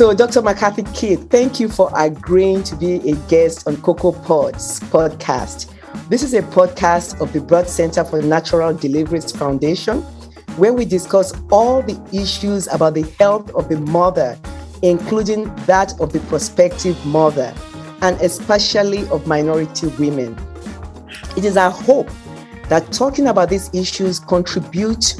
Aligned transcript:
So, 0.00 0.14
Dr. 0.14 0.40
McCarthy 0.40 0.82
Keith, 0.94 1.28
thank 1.28 1.60
you 1.60 1.68
for 1.68 1.90
agreeing 1.94 2.62
to 2.62 2.74
be 2.74 3.06
a 3.06 3.14
guest 3.28 3.68
on 3.68 3.76
Cocoa 3.82 4.12
Pods 4.12 4.80
podcast. 4.80 5.70
This 6.08 6.22
is 6.22 6.32
a 6.32 6.40
podcast 6.40 7.20
of 7.20 7.34
the 7.34 7.42
Birth 7.42 7.68
Center 7.68 8.02
for 8.02 8.22
Natural 8.22 8.72
Deliveries 8.72 9.30
Foundation, 9.30 10.00
where 10.56 10.72
we 10.72 10.86
discuss 10.86 11.34
all 11.50 11.82
the 11.82 12.00
issues 12.14 12.66
about 12.68 12.94
the 12.94 13.02
health 13.18 13.54
of 13.54 13.68
the 13.68 13.78
mother, 13.78 14.38
including 14.80 15.54
that 15.66 15.92
of 16.00 16.14
the 16.14 16.20
prospective 16.20 16.96
mother, 17.04 17.52
and 18.00 18.18
especially 18.22 19.06
of 19.08 19.26
minority 19.26 19.88
women. 19.98 20.34
It 21.36 21.44
is 21.44 21.58
our 21.58 21.70
hope 21.70 22.08
that 22.70 22.90
talking 22.90 23.26
about 23.26 23.50
these 23.50 23.68
issues 23.74 24.18
contribute 24.18 25.14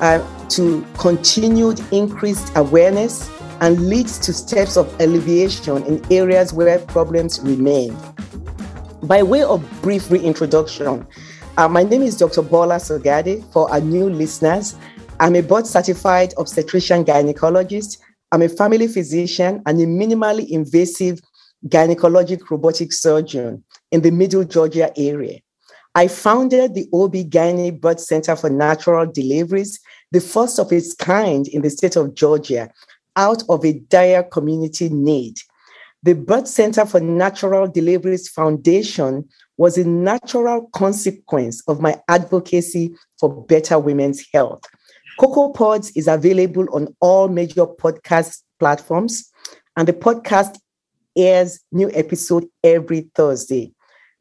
uh, 0.00 0.48
to 0.48 0.84
continued 0.98 1.80
increased 1.92 2.50
awareness 2.56 3.30
and 3.60 3.88
leads 3.88 4.18
to 4.18 4.32
steps 4.32 4.76
of 4.76 4.88
alleviation 5.00 5.82
in 5.84 6.12
areas 6.12 6.52
where 6.52 6.78
problems 6.78 7.40
remain. 7.40 7.96
By 9.02 9.22
way 9.22 9.42
of 9.42 9.62
brief 9.82 10.10
reintroduction, 10.10 11.06
uh, 11.56 11.68
my 11.68 11.82
name 11.82 12.02
is 12.02 12.16
Dr. 12.16 12.42
Bola 12.42 12.76
Sogade. 12.76 13.44
For 13.52 13.70
our 13.70 13.80
new 13.80 14.10
listeners, 14.10 14.76
I'm 15.20 15.36
a 15.36 15.42
board 15.42 15.66
certified 15.66 16.34
obstetrician 16.36 17.04
gynecologist. 17.04 17.98
I'm 18.32 18.42
a 18.42 18.48
family 18.48 18.88
physician 18.88 19.62
and 19.66 19.80
a 19.80 19.86
minimally 19.86 20.48
invasive 20.48 21.20
gynecologic 21.68 22.50
robotic 22.50 22.92
surgeon 22.92 23.62
in 23.92 24.02
the 24.02 24.10
Middle 24.10 24.44
Georgia 24.44 24.92
area. 24.96 25.38
I 25.94 26.08
founded 26.08 26.74
the 26.74 26.88
OB-GYN 26.92 27.80
Birth 27.80 28.00
Center 28.00 28.34
for 28.34 28.50
Natural 28.50 29.06
Deliveries, 29.06 29.78
the 30.10 30.20
first 30.20 30.58
of 30.58 30.72
its 30.72 30.92
kind 30.92 31.46
in 31.46 31.62
the 31.62 31.70
state 31.70 31.94
of 31.94 32.14
Georgia, 32.16 32.68
out 33.16 33.42
of 33.48 33.64
a 33.64 33.72
dire 33.72 34.22
community 34.22 34.88
need. 34.88 35.38
The 36.02 36.14
Birth 36.14 36.48
Center 36.48 36.84
for 36.84 37.00
Natural 37.00 37.66
Deliveries 37.66 38.28
Foundation 38.28 39.26
was 39.56 39.78
a 39.78 39.88
natural 39.88 40.68
consequence 40.74 41.62
of 41.66 41.80
my 41.80 41.98
advocacy 42.08 42.94
for 43.18 43.44
better 43.46 43.78
women's 43.78 44.26
health. 44.32 44.62
Cocoa 45.18 45.50
Pods 45.50 45.92
is 45.96 46.08
available 46.08 46.66
on 46.74 46.94
all 47.00 47.28
major 47.28 47.66
podcast 47.66 48.42
platforms, 48.58 49.30
and 49.76 49.88
the 49.88 49.92
podcast 49.92 50.58
airs 51.16 51.60
new 51.72 51.90
episode 51.94 52.44
every 52.62 53.08
Thursday. 53.14 53.72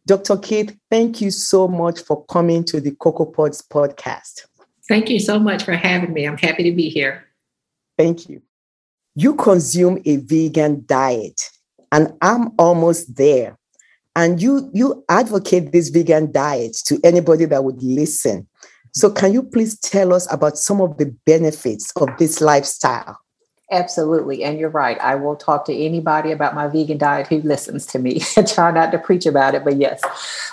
Dr. 0.05 0.37
Keith, 0.37 0.77
thank 0.91 1.19
you 1.19 1.31
so 1.31 1.67
much 1.67 1.99
for 1.99 2.23
coming 2.25 2.63
to 2.65 2.79
the 2.79 2.91
Cocoa 2.91 3.25
Pods 3.25 3.61
podcast. 3.61 4.45
Thank 4.87 5.09
you 5.09 5.19
so 5.19 5.39
much 5.39 5.63
for 5.63 5.73
having 5.73 6.13
me. 6.13 6.25
I'm 6.25 6.37
happy 6.37 6.63
to 6.63 6.71
be 6.71 6.89
here. 6.89 7.25
Thank 7.97 8.29
you 8.29 8.41
you 9.15 9.35
consume 9.35 10.01
a 10.05 10.17
vegan 10.17 10.83
diet 10.85 11.49
and 11.91 12.13
i'm 12.21 12.51
almost 12.57 13.15
there. 13.15 13.57
And 14.15 14.39
you 14.39 14.69
you 14.73 15.03
advocate 15.09 15.71
this 15.71 15.89
vegan 15.89 16.31
diet 16.31 16.77
to 16.85 16.99
anybody 17.03 17.45
that 17.45 17.63
would 17.63 17.81
listen. 17.81 18.47
So 18.93 19.09
can 19.09 19.33
you 19.33 19.41
please 19.41 19.79
tell 19.79 20.13
us 20.13 20.31
about 20.31 20.55
some 20.57 20.81
of 20.81 20.97
the 20.97 21.07
benefits 21.25 21.91
of 21.95 22.09
this 22.19 22.39
lifestyle? 22.39 23.17
Absolutely 23.71 24.43
and 24.43 24.59
you're 24.59 24.69
right. 24.69 24.99
I 24.99 25.15
will 25.15 25.35
talk 25.35 25.65
to 25.65 25.73
anybody 25.73 26.31
about 26.31 26.53
my 26.53 26.67
vegan 26.67 26.99
diet 26.99 27.25
who 27.25 27.41
listens 27.41 27.87
to 27.87 27.97
me. 27.97 28.19
Try 28.47 28.69
not 28.69 28.91
to 28.91 28.99
preach 28.99 29.25
about 29.25 29.55
it 29.55 29.63
but 29.63 29.77
yes 29.77 30.01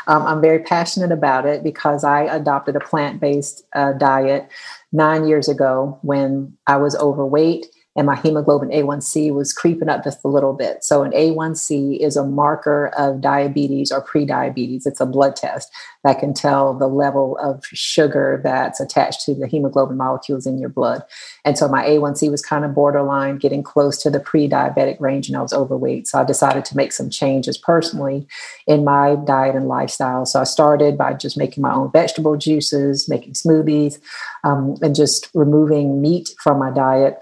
um, 0.06 0.26
i'm 0.26 0.40
very 0.40 0.60
passionate 0.60 1.12
about 1.12 1.46
it 1.46 1.62
because 1.62 2.04
i 2.04 2.22
adopted 2.22 2.76
a 2.76 2.80
plant-based 2.80 3.64
uh, 3.74 3.92
diet 3.92 4.48
nine 4.92 5.26
years 5.26 5.48
ago 5.48 5.98
when 6.02 6.56
i 6.66 6.76
was 6.76 6.96
overweight 6.96 7.66
and 7.96 8.06
my 8.06 8.14
hemoglobin 8.14 8.68
A1C 8.68 9.34
was 9.34 9.52
creeping 9.52 9.88
up 9.88 10.04
just 10.04 10.24
a 10.24 10.28
little 10.28 10.52
bit. 10.52 10.84
So, 10.84 11.02
an 11.02 11.10
A1C 11.10 11.98
is 11.98 12.16
a 12.16 12.24
marker 12.24 12.92
of 12.96 13.20
diabetes 13.20 13.90
or 13.90 14.04
prediabetes. 14.04 14.86
It's 14.86 15.00
a 15.00 15.06
blood 15.06 15.34
test 15.34 15.70
that 16.04 16.20
can 16.20 16.32
tell 16.32 16.72
the 16.72 16.86
level 16.86 17.36
of 17.38 17.64
sugar 17.66 18.40
that's 18.44 18.78
attached 18.78 19.24
to 19.24 19.34
the 19.34 19.48
hemoglobin 19.48 19.96
molecules 19.96 20.46
in 20.46 20.58
your 20.58 20.68
blood. 20.68 21.02
And 21.44 21.58
so, 21.58 21.66
my 21.66 21.84
A1C 21.84 22.30
was 22.30 22.42
kind 22.42 22.64
of 22.64 22.74
borderline, 22.74 23.38
getting 23.38 23.64
close 23.64 24.00
to 24.02 24.10
the 24.10 24.20
pre 24.20 24.48
diabetic 24.48 25.00
range, 25.00 25.28
and 25.28 25.36
I 25.36 25.42
was 25.42 25.52
overweight. 25.52 26.06
So, 26.06 26.20
I 26.20 26.24
decided 26.24 26.64
to 26.66 26.76
make 26.76 26.92
some 26.92 27.10
changes 27.10 27.58
personally 27.58 28.28
in 28.68 28.84
my 28.84 29.16
diet 29.16 29.56
and 29.56 29.66
lifestyle. 29.66 30.26
So, 30.26 30.40
I 30.40 30.44
started 30.44 30.96
by 30.96 31.14
just 31.14 31.36
making 31.36 31.62
my 31.62 31.74
own 31.74 31.90
vegetable 31.90 32.36
juices, 32.36 33.08
making 33.08 33.32
smoothies, 33.32 33.98
um, 34.44 34.76
and 34.80 34.94
just 34.94 35.28
removing 35.34 36.00
meat 36.00 36.30
from 36.38 36.60
my 36.60 36.70
diet 36.70 37.18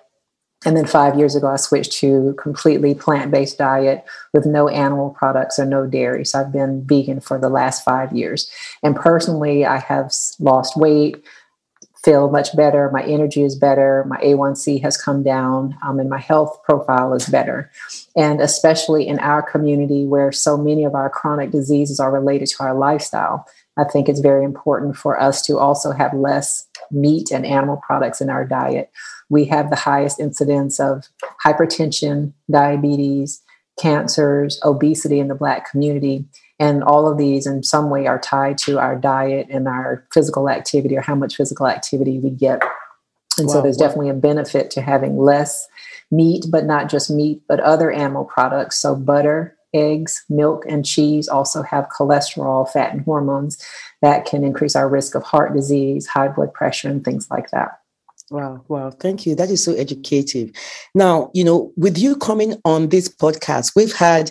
and 0.64 0.76
then 0.76 0.86
five 0.86 1.16
years 1.16 1.36
ago, 1.36 1.46
I 1.46 1.56
switched 1.56 1.92
to 2.00 2.34
completely 2.40 2.94
plant 2.94 3.30
based 3.30 3.58
diet 3.58 4.04
with 4.32 4.44
no 4.44 4.68
animal 4.68 5.10
products 5.10 5.58
or 5.58 5.64
no 5.64 5.86
dairy. 5.86 6.24
So 6.24 6.40
I've 6.40 6.52
been 6.52 6.84
vegan 6.84 7.20
for 7.20 7.38
the 7.38 7.48
last 7.48 7.84
five 7.84 8.12
years. 8.12 8.50
And 8.82 8.96
personally, 8.96 9.64
I 9.64 9.78
have 9.78 10.12
lost 10.40 10.76
weight, 10.76 11.22
feel 12.04 12.28
much 12.28 12.56
better. 12.56 12.90
My 12.90 13.04
energy 13.04 13.44
is 13.44 13.54
better. 13.54 14.04
My 14.08 14.18
A1C 14.18 14.82
has 14.82 14.96
come 14.96 15.22
down, 15.22 15.76
um, 15.86 16.00
and 16.00 16.10
my 16.10 16.18
health 16.18 16.60
profile 16.64 17.14
is 17.14 17.28
better. 17.28 17.70
And 18.16 18.40
especially 18.40 19.06
in 19.06 19.20
our 19.20 19.42
community 19.42 20.06
where 20.06 20.32
so 20.32 20.56
many 20.56 20.84
of 20.84 20.94
our 20.94 21.08
chronic 21.08 21.52
diseases 21.52 22.00
are 22.00 22.10
related 22.10 22.48
to 22.48 22.64
our 22.64 22.74
lifestyle, 22.74 23.46
I 23.76 23.84
think 23.84 24.08
it's 24.08 24.20
very 24.20 24.44
important 24.44 24.96
for 24.96 25.20
us 25.20 25.40
to 25.42 25.58
also 25.58 25.92
have 25.92 26.12
less 26.14 26.66
meat 26.90 27.30
and 27.30 27.46
animal 27.46 27.76
products 27.76 28.20
in 28.20 28.28
our 28.28 28.44
diet 28.44 28.90
we 29.28 29.44
have 29.46 29.70
the 29.70 29.76
highest 29.76 30.20
incidence 30.20 30.80
of 30.80 31.08
hypertension, 31.44 32.32
diabetes, 32.50 33.42
cancers, 33.78 34.60
obesity 34.64 35.20
in 35.20 35.28
the 35.28 35.34
Black 35.34 35.70
community. 35.70 36.24
And 36.58 36.82
all 36.82 37.06
of 37.06 37.18
these, 37.18 37.46
in 37.46 37.62
some 37.62 37.90
way, 37.90 38.06
are 38.06 38.18
tied 38.18 38.58
to 38.58 38.78
our 38.78 38.96
diet 38.96 39.46
and 39.50 39.68
our 39.68 40.04
physical 40.12 40.48
activity 40.48 40.96
or 40.96 41.00
how 41.00 41.14
much 41.14 41.36
physical 41.36 41.68
activity 41.68 42.18
we 42.18 42.30
get. 42.30 42.62
And 43.38 43.46
wow, 43.46 43.54
so 43.54 43.62
there's 43.62 43.78
wow. 43.78 43.86
definitely 43.86 44.10
a 44.10 44.14
benefit 44.14 44.70
to 44.72 44.82
having 44.82 45.16
less 45.16 45.68
meat, 46.10 46.46
but 46.50 46.64
not 46.64 46.90
just 46.90 47.10
meat, 47.10 47.42
but 47.48 47.60
other 47.60 47.92
animal 47.92 48.24
products. 48.24 48.80
So 48.80 48.96
butter, 48.96 49.56
eggs, 49.72 50.24
milk, 50.28 50.64
and 50.68 50.84
cheese 50.84 51.28
also 51.28 51.62
have 51.62 51.88
cholesterol, 51.88 52.68
fat, 52.68 52.92
and 52.92 53.02
hormones 53.02 53.64
that 54.02 54.24
can 54.24 54.42
increase 54.42 54.74
our 54.74 54.88
risk 54.88 55.14
of 55.14 55.22
heart 55.22 55.54
disease, 55.54 56.06
high 56.06 56.28
blood 56.28 56.52
pressure, 56.52 56.88
and 56.88 57.04
things 57.04 57.30
like 57.30 57.50
that. 57.50 57.80
Wow, 58.30 58.62
wow, 58.68 58.90
thank 58.90 59.24
you. 59.24 59.34
That 59.34 59.50
is 59.50 59.64
so 59.64 59.72
educative. 59.72 60.50
Now, 60.94 61.30
you 61.32 61.44
know, 61.44 61.72
with 61.76 61.96
you 61.96 62.14
coming 62.16 62.54
on 62.64 62.88
this 62.88 63.08
podcast, 63.08 63.72
we've 63.74 63.94
had 63.94 64.30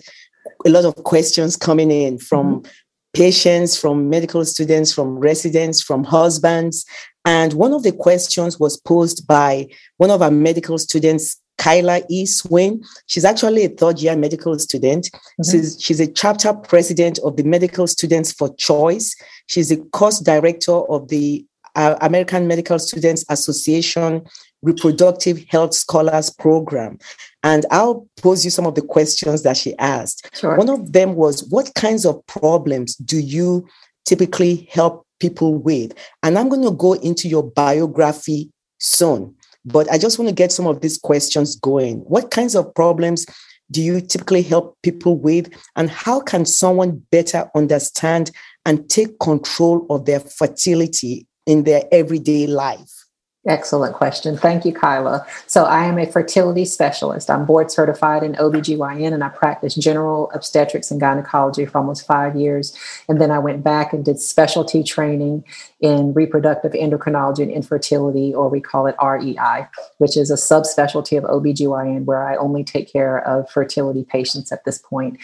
a 0.65 0.69
lot 0.69 0.85
of 0.85 0.95
questions 1.03 1.55
coming 1.55 1.89
in 1.89 2.19
from 2.19 2.61
mm-hmm. 2.61 2.71
patients, 3.13 3.79
from 3.79 4.09
medical 4.09 4.45
students, 4.45 4.93
from 4.93 5.17
residents, 5.17 5.81
from 5.81 6.03
husbands. 6.03 6.85
And 7.25 7.53
one 7.53 7.73
of 7.73 7.83
the 7.83 7.91
questions 7.91 8.59
was 8.59 8.77
posed 8.77 9.27
by 9.27 9.67
one 9.97 10.11
of 10.11 10.21
our 10.21 10.31
medical 10.31 10.77
students, 10.77 11.41
Kyla 11.57 12.01
E. 12.07 12.27
Swain. 12.27 12.83
She's 13.07 13.25
actually 13.25 13.65
a 13.65 13.69
third 13.69 13.99
year 13.99 14.15
medical 14.15 14.57
student. 14.59 15.09
Mm-hmm. 15.11 15.51
She's, 15.51 15.81
she's 15.81 15.99
a 15.99 16.11
chapter 16.11 16.53
president 16.53 17.17
of 17.23 17.35
the 17.35 17.43
Medical 17.43 17.87
Students 17.87 18.31
for 18.31 18.53
Choice. 18.55 19.15
She's 19.47 19.71
a 19.71 19.77
course 19.77 20.19
director 20.19 20.71
of 20.71 21.07
the 21.07 21.43
uh, 21.77 21.95
American 22.01 22.47
Medical 22.47 22.79
Students 22.79 23.23
Association 23.29 24.27
Reproductive 24.63 25.45
Health 25.47 25.73
Scholars 25.73 26.29
Program. 26.29 26.97
And 27.43 27.65
I'll 27.71 28.07
pose 28.17 28.43
you 28.43 28.51
some 28.51 28.65
of 28.65 28.75
the 28.75 28.81
questions 28.81 29.43
that 29.43 29.55
she 29.55 29.77
asked. 29.77 30.29
Sure. 30.35 30.57
One 30.57 30.69
of 30.69 30.91
them 30.91 31.15
was 31.15 31.47
What 31.49 31.73
kinds 31.75 32.05
of 32.05 32.25
problems 32.25 32.95
do 32.95 33.19
you 33.19 33.65
typically 34.05 34.67
help 34.71 35.05
people 35.19 35.53
with? 35.55 35.93
And 36.23 36.37
I'm 36.37 36.49
going 36.49 36.63
to 36.63 36.71
go 36.71 36.93
into 36.93 37.29
your 37.29 37.43
biography 37.43 38.51
soon, 38.79 39.35
but 39.63 39.89
I 39.91 39.97
just 39.99 40.17
want 40.17 40.29
to 40.29 40.35
get 40.35 40.51
some 40.51 40.67
of 40.67 40.81
these 40.81 40.97
questions 40.97 41.55
going. 41.55 41.99
What 41.99 42.31
kinds 42.31 42.55
of 42.55 42.73
problems 42.73 43.25
do 43.69 43.81
you 43.81 44.01
typically 44.01 44.41
help 44.41 44.77
people 44.81 45.17
with? 45.17 45.53
And 45.75 45.91
how 45.91 46.21
can 46.21 46.45
someone 46.45 47.03
better 47.11 47.49
understand 47.53 48.31
and 48.65 48.89
take 48.89 49.19
control 49.19 49.85
of 49.89 50.05
their 50.05 50.21
fertility 50.21 51.27
in 51.47 51.63
their 51.63 51.83
everyday 51.91 52.45
life? 52.45 53.07
Excellent 53.47 53.95
question. 53.95 54.35
Thank 54.35 54.65
you, 54.65 54.73
Kyla. 54.73 55.25
So, 55.45 55.63
I 55.63 55.85
am 55.85 55.97
a 55.97 56.05
fertility 56.05 56.65
specialist. 56.65 57.29
I'm 57.29 57.45
board 57.45 57.71
certified 57.71 58.21
in 58.21 58.33
OBGYN 58.33 59.13
and 59.13 59.23
I 59.23 59.29
practiced 59.29 59.79
general 59.79 60.29
obstetrics 60.33 60.91
and 60.91 60.99
gynecology 60.99 61.65
for 61.65 61.77
almost 61.77 62.05
five 62.05 62.35
years. 62.35 62.77
And 63.07 63.21
then 63.21 63.31
I 63.31 63.39
went 63.39 63.63
back 63.63 63.93
and 63.93 64.03
did 64.03 64.19
specialty 64.19 64.83
training 64.83 65.45
in 65.79 66.13
reproductive 66.13 66.73
endocrinology 66.73 67.39
and 67.39 67.51
infertility, 67.51 68.33
or 68.33 68.49
we 68.49 68.59
call 68.59 68.85
it 68.85 68.95
REI, 69.01 69.67
which 69.99 70.17
is 70.17 70.29
a 70.29 70.33
subspecialty 70.33 71.17
of 71.17 71.23
OBGYN 71.23 72.03
where 72.03 72.27
I 72.27 72.35
only 72.35 72.65
take 72.65 72.91
care 72.91 73.25
of 73.25 73.49
fertility 73.49 74.03
patients 74.03 74.51
at 74.51 74.65
this 74.65 74.77
point. 74.77 75.19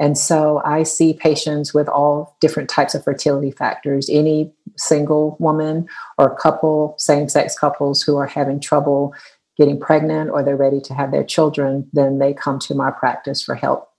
And 0.00 0.16
so 0.16 0.62
I 0.64 0.84
see 0.84 1.12
patients 1.12 1.74
with 1.74 1.88
all 1.88 2.36
different 2.40 2.70
types 2.70 2.94
of 2.94 3.02
fertility 3.02 3.50
factors, 3.50 4.08
any 4.10 4.52
single 4.76 5.36
woman 5.40 5.88
or 6.18 6.36
couple, 6.36 6.94
same 6.98 7.28
sex 7.28 7.58
couples 7.58 8.02
who 8.02 8.16
are 8.16 8.26
having 8.26 8.60
trouble 8.60 9.14
getting 9.58 9.80
pregnant 9.80 10.30
or 10.30 10.42
they're 10.42 10.56
ready 10.56 10.80
to 10.80 10.94
have 10.94 11.10
their 11.10 11.24
children, 11.24 11.88
then 11.92 12.18
they 12.18 12.32
come 12.32 12.60
to 12.60 12.74
my 12.74 12.92
practice 12.92 13.42
for 13.42 13.56
help. 13.56 13.90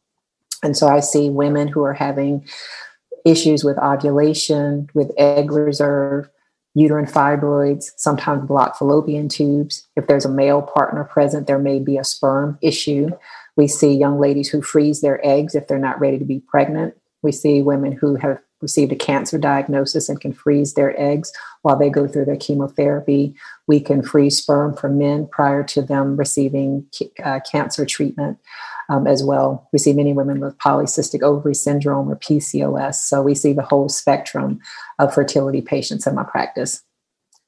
And 0.63 0.75
so 0.75 0.87
I 0.87 1.01
see 1.01 1.29
women 1.29 1.67
who 1.67 1.83
are 1.83 1.93
having 1.93 2.47
issues 3.25 3.63
with 3.63 3.77
ovulation, 3.77 4.89
with 4.93 5.11
egg 5.17 5.51
reserve, 5.51 6.29
uterine 6.75 7.05
fibroids, 7.05 7.91
sometimes 7.97 8.47
blocked 8.47 8.77
fallopian 8.77 9.27
tubes. 9.27 9.87
If 9.95 10.07
there's 10.07 10.25
a 10.25 10.31
male 10.31 10.61
partner 10.61 11.03
present, 11.03 11.47
there 11.47 11.59
may 11.59 11.79
be 11.79 11.97
a 11.97 12.03
sperm 12.03 12.57
issue. 12.61 13.09
We 13.59 13.67
see 13.67 13.91
young 13.91 14.21
ladies 14.21 14.47
who 14.47 14.61
freeze 14.61 15.01
their 15.01 15.19
eggs 15.21 15.53
if 15.53 15.67
they're 15.67 15.77
not 15.77 15.99
ready 15.99 16.17
to 16.17 16.23
be 16.23 16.39
pregnant. 16.39 16.93
We 17.21 17.33
see 17.33 17.61
women 17.61 17.91
who 17.91 18.15
have 18.15 18.39
received 18.61 18.93
a 18.93 18.95
cancer 18.95 19.37
diagnosis 19.37 20.07
and 20.07 20.21
can 20.21 20.31
freeze 20.31 20.75
their 20.75 20.97
eggs 20.97 21.33
while 21.63 21.77
they 21.77 21.89
go 21.89 22.07
through 22.07 22.23
their 22.23 22.37
chemotherapy. 22.37 23.35
We 23.67 23.81
can 23.81 24.01
freeze 24.01 24.37
sperm 24.37 24.77
for 24.77 24.87
men 24.87 25.27
prior 25.27 25.61
to 25.65 25.81
them 25.81 26.15
receiving 26.15 26.85
uh, 27.21 27.41
cancer 27.51 27.85
treatment 27.85 28.37
um, 28.87 29.05
as 29.05 29.25
well. 29.25 29.67
We 29.73 29.79
see 29.79 29.91
many 29.91 30.13
women 30.13 30.39
with 30.39 30.57
polycystic 30.59 31.21
ovary 31.21 31.53
syndrome 31.53 32.09
or 32.09 32.15
PCOS. 32.15 32.95
So 32.95 33.21
we 33.21 33.35
see 33.35 33.51
the 33.51 33.63
whole 33.63 33.89
spectrum 33.89 34.61
of 34.99 35.13
fertility 35.13 35.59
patients 35.59 36.07
in 36.07 36.15
my 36.15 36.23
practice. 36.23 36.81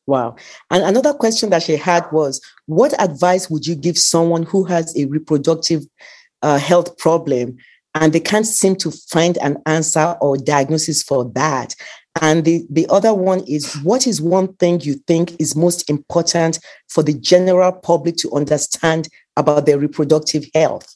Wow. 0.07 0.35
And 0.69 0.83
another 0.83 1.13
question 1.13 1.49
that 1.51 1.63
she 1.63 1.75
had 1.75 2.11
was 2.11 2.41
What 2.65 2.99
advice 3.01 3.49
would 3.49 3.65
you 3.67 3.75
give 3.75 3.97
someone 3.97 4.43
who 4.43 4.63
has 4.65 4.95
a 4.97 5.05
reproductive 5.05 5.83
uh, 6.41 6.57
health 6.57 6.97
problem 6.97 7.57
and 7.93 8.13
they 8.13 8.19
can't 8.19 8.47
seem 8.47 8.75
to 8.77 8.91
find 8.91 9.37
an 9.39 9.57
answer 9.65 10.17
or 10.21 10.37
diagnosis 10.37 11.03
for 11.03 11.25
that? 11.35 11.75
And 12.19 12.43
the, 12.43 12.65
the 12.69 12.87
other 12.89 13.13
one 13.13 13.41
is 13.47 13.75
what 13.83 14.05
is 14.05 14.21
one 14.21 14.53
thing 14.55 14.81
you 14.81 14.95
think 15.07 15.39
is 15.39 15.55
most 15.55 15.89
important 15.89 16.59
for 16.89 17.03
the 17.03 17.13
general 17.13 17.71
public 17.71 18.17
to 18.17 18.31
understand 18.33 19.07
about 19.37 19.65
their 19.65 19.79
reproductive 19.79 20.45
health? 20.53 20.93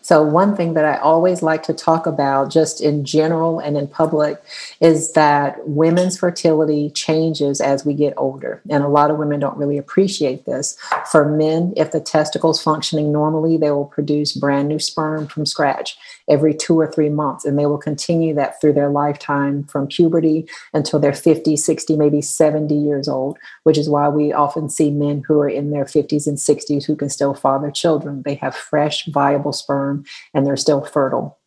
So, 0.00 0.22
one 0.22 0.56
thing 0.56 0.74
that 0.74 0.84
I 0.84 0.96
always 0.96 1.42
like 1.42 1.62
to 1.64 1.72
talk 1.72 2.06
about, 2.06 2.50
just 2.50 2.80
in 2.80 3.04
general 3.04 3.60
and 3.60 3.76
in 3.76 3.86
public, 3.86 4.42
is 4.80 5.12
that 5.12 5.56
women's 5.66 6.18
fertility 6.18 6.90
changes 6.90 7.60
as 7.60 7.84
we 7.84 7.94
get 7.94 8.14
older. 8.16 8.60
And 8.68 8.82
a 8.82 8.88
lot 8.88 9.10
of 9.10 9.18
women 9.18 9.40
don't 9.40 9.56
really 9.56 9.78
appreciate 9.78 10.44
this. 10.44 10.76
For 11.10 11.28
men, 11.28 11.72
if 11.76 11.92
the 11.92 12.00
testicles 12.00 12.62
functioning 12.62 13.12
normally, 13.12 13.56
they 13.56 13.70
will 13.70 13.86
produce 13.86 14.32
brand 14.32 14.68
new 14.68 14.78
sperm 14.78 15.28
from 15.28 15.46
scratch 15.46 15.96
every 16.28 16.54
two 16.54 16.78
or 16.78 16.90
three 16.90 17.08
months. 17.08 17.44
And 17.44 17.58
they 17.58 17.66
will 17.66 17.78
continue 17.78 18.34
that 18.34 18.60
through 18.60 18.74
their 18.74 18.90
lifetime 18.90 19.64
from 19.64 19.86
puberty 19.86 20.48
until 20.72 20.98
they're 20.98 21.12
50, 21.12 21.56
60, 21.56 21.96
maybe 21.96 22.22
70 22.22 22.74
years 22.74 23.08
old, 23.08 23.38
which 23.64 23.78
is 23.78 23.88
why 23.88 24.08
we 24.08 24.32
often 24.32 24.68
see 24.68 24.90
men 24.90 25.22
who 25.26 25.40
are 25.40 25.48
in 25.48 25.70
their 25.70 25.84
50s 25.84 26.26
and 26.26 26.38
60s 26.38 26.84
who 26.84 26.96
can 26.96 27.08
still 27.08 27.34
father 27.34 27.70
children. 27.70 28.22
They 28.22 28.34
have 28.36 28.54
fresh, 28.54 29.06
viable 29.06 29.52
sperm 29.52 30.04
and 30.34 30.46
they're 30.46 30.56
still 30.56 30.84
fertile. 30.84 31.38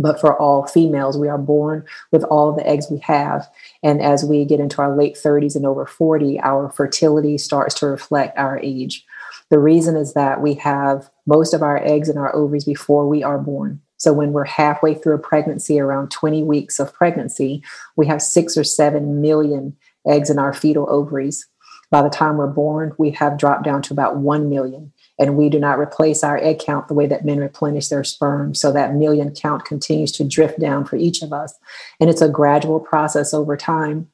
But 0.00 0.18
for 0.18 0.40
all 0.40 0.66
females, 0.66 1.18
we 1.18 1.28
are 1.28 1.38
born 1.38 1.84
with 2.10 2.24
all 2.24 2.52
the 2.52 2.66
eggs 2.66 2.86
we 2.90 2.98
have. 3.00 3.46
And 3.82 4.00
as 4.00 4.24
we 4.24 4.46
get 4.46 4.58
into 4.58 4.80
our 4.80 4.96
late 4.96 5.14
30s 5.14 5.54
and 5.54 5.66
over 5.66 5.84
40, 5.84 6.40
our 6.40 6.70
fertility 6.70 7.36
starts 7.36 7.74
to 7.76 7.86
reflect 7.86 8.38
our 8.38 8.58
age. 8.62 9.04
The 9.50 9.58
reason 9.58 9.96
is 9.96 10.14
that 10.14 10.40
we 10.40 10.54
have 10.54 11.10
most 11.26 11.52
of 11.52 11.62
our 11.62 11.84
eggs 11.84 12.08
in 12.08 12.16
our 12.16 12.34
ovaries 12.34 12.64
before 12.64 13.06
we 13.06 13.22
are 13.22 13.38
born. 13.38 13.82
So 14.00 14.14
when 14.14 14.32
we're 14.32 14.44
halfway 14.44 14.94
through 14.94 15.14
a 15.14 15.18
pregnancy, 15.18 15.78
around 15.78 16.10
20 16.10 16.42
weeks 16.42 16.80
of 16.80 16.92
pregnancy, 16.92 17.62
we 17.96 18.06
have 18.06 18.22
six 18.22 18.56
or 18.56 18.64
seven 18.64 19.20
million 19.20 19.76
eggs 20.06 20.30
in 20.30 20.38
our 20.38 20.54
fetal 20.54 20.88
ovaries. 20.88 21.46
By 21.90 22.00
the 22.00 22.08
time 22.08 22.38
we're 22.38 22.46
born, 22.46 22.94
we 22.96 23.10
have 23.10 23.36
dropped 23.36 23.64
down 23.64 23.82
to 23.82 23.92
about 23.92 24.16
1 24.16 24.48
million. 24.48 24.92
And 25.18 25.36
we 25.36 25.50
do 25.50 25.60
not 25.60 25.78
replace 25.78 26.24
our 26.24 26.38
egg 26.38 26.60
count 26.60 26.88
the 26.88 26.94
way 26.94 27.06
that 27.08 27.26
men 27.26 27.40
replenish 27.40 27.88
their 27.88 28.02
sperm. 28.02 28.54
So 28.54 28.72
that 28.72 28.94
million 28.94 29.34
count 29.34 29.66
continues 29.66 30.12
to 30.12 30.24
drift 30.24 30.58
down 30.58 30.86
for 30.86 30.96
each 30.96 31.20
of 31.20 31.34
us. 31.34 31.52
And 32.00 32.08
it's 32.08 32.22
a 32.22 32.28
gradual 32.28 32.80
process 32.80 33.34
over 33.34 33.54
time. 33.54 34.08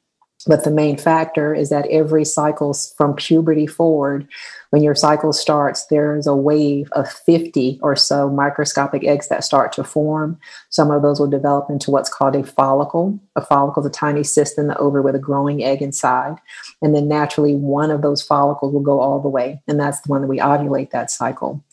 But 0.45 0.65
the 0.65 0.71
main 0.71 0.97
factor 0.97 1.55
is 1.55 1.69
that 1.69 1.87
every 1.87 2.25
cycle 2.25 2.73
from 2.73 3.15
puberty 3.15 3.67
forward, 3.67 4.27
when 4.69 4.83
your 4.83 4.95
cycle 4.95 5.31
starts, 5.33 5.85
there's 5.85 6.27
a 6.27 6.35
wave 6.35 6.89
of 6.91 7.09
50 7.09 7.79
or 7.81 7.95
so 7.95 8.29
microscopic 8.29 9.05
eggs 9.05 9.29
that 9.29 9.43
start 9.43 9.71
to 9.73 9.83
form. 9.83 10.39
Some 10.69 10.91
of 10.91 11.01
those 11.01 11.19
will 11.19 11.29
develop 11.29 11.69
into 11.69 11.91
what's 11.91 12.09
called 12.09 12.35
a 12.35 12.43
follicle. 12.43 13.19
A 13.35 13.41
follicle 13.45 13.83
is 13.83 13.87
a 13.87 13.91
tiny 13.91 14.23
cyst 14.23 14.57
in 14.57 14.67
the 14.67 14.77
ovary 14.77 15.01
with 15.01 15.15
a 15.15 15.19
growing 15.19 15.63
egg 15.63 15.81
inside. 15.81 16.37
And 16.81 16.93
then 16.93 17.07
naturally, 17.07 17.55
one 17.55 17.91
of 17.91 18.01
those 18.01 18.21
follicles 18.21 18.73
will 18.73 18.81
go 18.81 18.99
all 18.99 19.21
the 19.21 19.29
way. 19.29 19.61
And 19.67 19.79
that's 19.79 20.01
the 20.01 20.11
one 20.11 20.21
that 20.21 20.27
we 20.27 20.39
ovulate 20.39 20.91
that 20.91 21.11
cycle. 21.11 21.63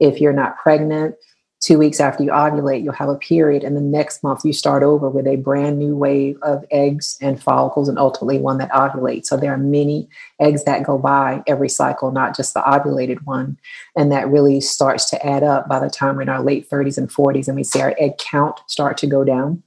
If 0.00 0.20
you're 0.20 0.32
not 0.32 0.58
pregnant, 0.58 1.16
two 1.64 1.78
weeks 1.78 1.98
after 1.98 2.22
you 2.22 2.30
ovulate, 2.30 2.84
you'll 2.84 2.92
have 2.92 3.08
a 3.08 3.16
period, 3.16 3.64
and 3.64 3.74
the 3.74 3.80
next 3.80 4.22
month 4.22 4.44
you 4.44 4.52
start 4.52 4.82
over 4.82 5.08
with 5.08 5.26
a 5.26 5.36
brand 5.36 5.78
new 5.78 5.96
wave 5.96 6.36
of 6.42 6.62
eggs 6.70 7.16
and 7.22 7.42
follicles, 7.42 7.88
and 7.88 7.98
ultimately 7.98 8.38
one 8.38 8.58
that 8.58 8.70
ovulates. 8.70 9.26
So 9.26 9.38
there 9.38 9.52
are 9.52 9.58
many 9.58 10.08
eggs 10.38 10.64
that 10.64 10.84
go 10.84 10.98
by 10.98 11.42
every 11.46 11.70
cycle, 11.70 12.12
not 12.12 12.36
just 12.36 12.52
the 12.52 12.60
ovulated 12.60 13.24
one. 13.24 13.56
And 13.96 14.12
that 14.12 14.28
really 14.28 14.60
starts 14.60 15.08
to 15.10 15.26
add 15.26 15.42
up 15.42 15.66
by 15.66 15.80
the 15.80 15.88
time 15.88 16.16
we're 16.16 16.22
in 16.22 16.28
our 16.28 16.42
late 16.42 16.68
30s 16.68 16.98
and 16.98 17.08
40s, 17.08 17.48
and 17.48 17.56
we 17.56 17.64
see 17.64 17.80
our 17.80 17.94
egg 17.98 18.18
count 18.18 18.60
start 18.66 18.98
to 18.98 19.06
go 19.06 19.24
down. 19.24 19.62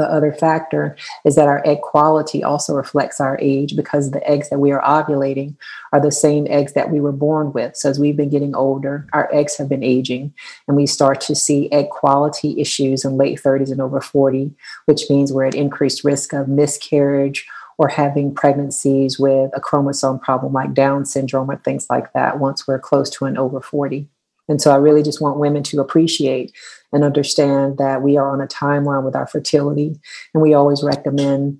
The 0.00 0.10
other 0.10 0.32
factor 0.32 0.96
is 1.26 1.34
that 1.34 1.46
our 1.46 1.60
egg 1.66 1.82
quality 1.82 2.42
also 2.42 2.72
reflects 2.72 3.20
our 3.20 3.38
age 3.38 3.76
because 3.76 4.12
the 4.12 4.26
eggs 4.26 4.48
that 4.48 4.58
we 4.58 4.72
are 4.72 4.80
ovulating 4.80 5.56
are 5.92 6.00
the 6.00 6.10
same 6.10 6.46
eggs 6.48 6.72
that 6.72 6.90
we 6.90 7.00
were 7.00 7.12
born 7.12 7.52
with. 7.52 7.76
So 7.76 7.90
as 7.90 7.98
we've 8.00 8.16
been 8.16 8.30
getting 8.30 8.56
older, 8.56 9.06
our 9.12 9.28
eggs 9.30 9.58
have 9.58 9.68
been 9.68 9.84
aging, 9.84 10.32
and 10.66 10.74
we 10.74 10.86
start 10.86 11.20
to 11.20 11.34
see 11.34 11.70
egg 11.70 11.90
quality 11.90 12.58
issues 12.58 13.04
in 13.04 13.18
late 13.18 13.42
30s 13.42 13.70
and 13.70 13.82
over 13.82 14.00
40, 14.00 14.54
which 14.86 15.10
means 15.10 15.34
we're 15.34 15.44
at 15.44 15.54
increased 15.54 16.02
risk 16.02 16.32
of 16.32 16.48
miscarriage 16.48 17.46
or 17.76 17.88
having 17.88 18.34
pregnancies 18.34 19.18
with 19.18 19.50
a 19.54 19.60
chromosome 19.60 20.18
problem 20.18 20.54
like 20.54 20.72
Down 20.72 21.04
syndrome 21.04 21.50
or 21.50 21.56
things 21.56 21.88
like 21.90 22.10
that 22.14 22.38
once 22.40 22.66
we're 22.66 22.78
close 22.78 23.10
to 23.10 23.26
an 23.26 23.36
over 23.36 23.60
40. 23.60 24.08
And 24.48 24.62
so 24.62 24.72
I 24.72 24.76
really 24.76 25.02
just 25.02 25.20
want 25.20 25.38
women 25.38 25.62
to 25.64 25.80
appreciate 25.80 26.56
and 26.92 27.04
understand 27.04 27.78
that 27.78 28.02
we 28.02 28.16
are 28.16 28.30
on 28.30 28.40
a 28.40 28.46
timeline 28.46 29.04
with 29.04 29.16
our 29.16 29.26
fertility. 29.26 29.98
And 30.34 30.42
we 30.42 30.54
always 30.54 30.82
recommend 30.82 31.58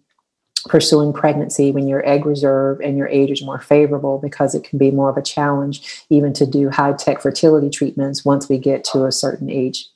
pursuing 0.68 1.12
pregnancy 1.12 1.70
when 1.70 1.88
your 1.88 2.06
egg 2.06 2.26
reserve 2.26 2.80
and 2.80 2.98
your 2.98 3.08
age 3.08 3.30
is 3.30 3.42
more 3.42 3.60
favorable 3.60 4.18
because 4.18 4.54
it 4.54 4.64
can 4.64 4.78
be 4.78 4.90
more 4.90 5.08
of 5.08 5.16
a 5.16 5.22
challenge 5.22 6.04
even 6.10 6.32
to 6.34 6.46
do 6.46 6.68
high 6.68 6.92
tech 6.92 7.22
fertility 7.22 7.70
treatments 7.70 8.24
once 8.24 8.48
we 8.48 8.58
get 8.58 8.84
to 8.84 9.04
a 9.04 9.12
certain 9.12 9.48
age. 9.48 9.86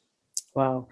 Wow. 0.55 0.87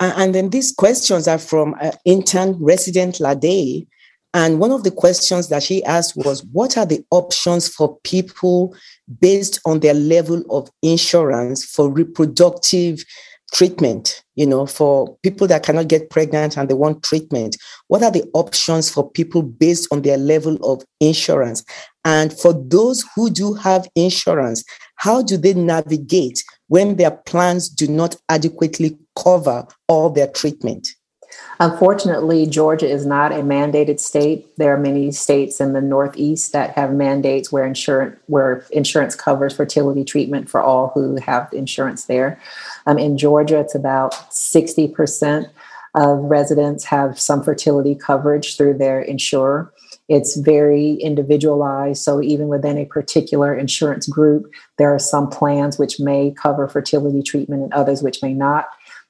And 0.00 0.34
then 0.34 0.50
these 0.50 0.72
questions 0.72 1.26
are 1.26 1.38
from 1.38 1.74
uh, 1.80 1.92
intern 2.04 2.56
resident 2.60 3.18
Lade. 3.18 3.86
And 4.34 4.60
one 4.60 4.70
of 4.70 4.84
the 4.84 4.90
questions 4.90 5.48
that 5.48 5.62
she 5.62 5.82
asked 5.84 6.16
was 6.16 6.44
What 6.52 6.76
are 6.76 6.86
the 6.86 7.04
options 7.10 7.68
for 7.68 7.98
people 8.04 8.76
based 9.20 9.58
on 9.64 9.80
their 9.80 9.94
level 9.94 10.44
of 10.50 10.70
insurance 10.82 11.64
for 11.64 11.90
reproductive 11.90 13.02
treatment 13.52 14.22
you 14.34 14.46
know 14.46 14.66
for 14.66 15.16
people 15.22 15.46
that 15.46 15.62
cannot 15.62 15.88
get 15.88 16.10
pregnant 16.10 16.56
and 16.56 16.68
they 16.68 16.74
want 16.74 17.02
treatment 17.02 17.56
what 17.88 18.02
are 18.02 18.10
the 18.10 18.24
options 18.34 18.90
for 18.90 19.10
people 19.10 19.42
based 19.42 19.88
on 19.90 20.02
their 20.02 20.18
level 20.18 20.56
of 20.62 20.84
insurance? 21.00 21.64
And 22.04 22.32
for 22.32 22.52
those 22.52 23.04
who 23.14 23.30
do 23.30 23.54
have 23.54 23.88
insurance 23.94 24.64
how 24.96 25.22
do 25.22 25.36
they 25.36 25.54
navigate 25.54 26.42
when 26.68 26.96
their 26.96 27.10
plans 27.10 27.68
do 27.68 27.88
not 27.88 28.16
adequately 28.28 28.98
cover 29.16 29.66
all 29.88 30.10
their 30.10 30.28
treatment 30.28 30.88
Unfortunately, 31.60 32.46
Georgia 32.46 32.88
is 32.88 33.04
not 33.04 33.32
a 33.32 33.36
mandated 33.36 33.98
state. 33.98 34.46
There 34.58 34.72
are 34.72 34.78
many 34.78 35.10
states 35.10 35.60
in 35.60 35.72
the 35.72 35.80
Northeast 35.80 36.52
that 36.52 36.70
have 36.76 36.92
mandates 36.92 37.50
where 37.50 37.66
insurance 37.66 38.16
where 38.26 38.64
insurance 38.70 39.16
covers 39.16 39.56
fertility 39.56 40.04
treatment 40.04 40.48
for 40.48 40.62
all 40.62 40.92
who 40.94 41.16
have 41.16 41.52
insurance 41.52 42.04
there. 42.04 42.40
Um, 42.86 42.98
in 42.98 43.18
Georgia, 43.18 43.58
it's 43.58 43.74
about 43.74 44.14
sixty 44.32 44.86
percent 44.86 45.48
of 45.94 46.18
residents 46.18 46.84
have 46.84 47.18
some 47.18 47.42
fertility 47.42 47.94
coverage 47.94 48.56
through 48.56 48.78
their 48.78 49.00
insurer. 49.00 49.72
It's 50.08 50.36
very 50.36 50.92
individualized. 50.94 52.02
So, 52.02 52.22
even 52.22 52.48
within 52.48 52.78
a 52.78 52.84
particular 52.84 53.54
insurance 53.54 54.06
group, 54.06 54.50
there 54.76 54.94
are 54.94 54.98
some 54.98 55.28
plans 55.28 55.78
which 55.78 55.98
may 55.98 56.30
cover 56.30 56.68
fertility 56.68 57.22
treatment 57.22 57.62
and 57.62 57.72
others 57.72 58.02
which 58.02 58.22
may 58.22 58.32
not. 58.32 58.68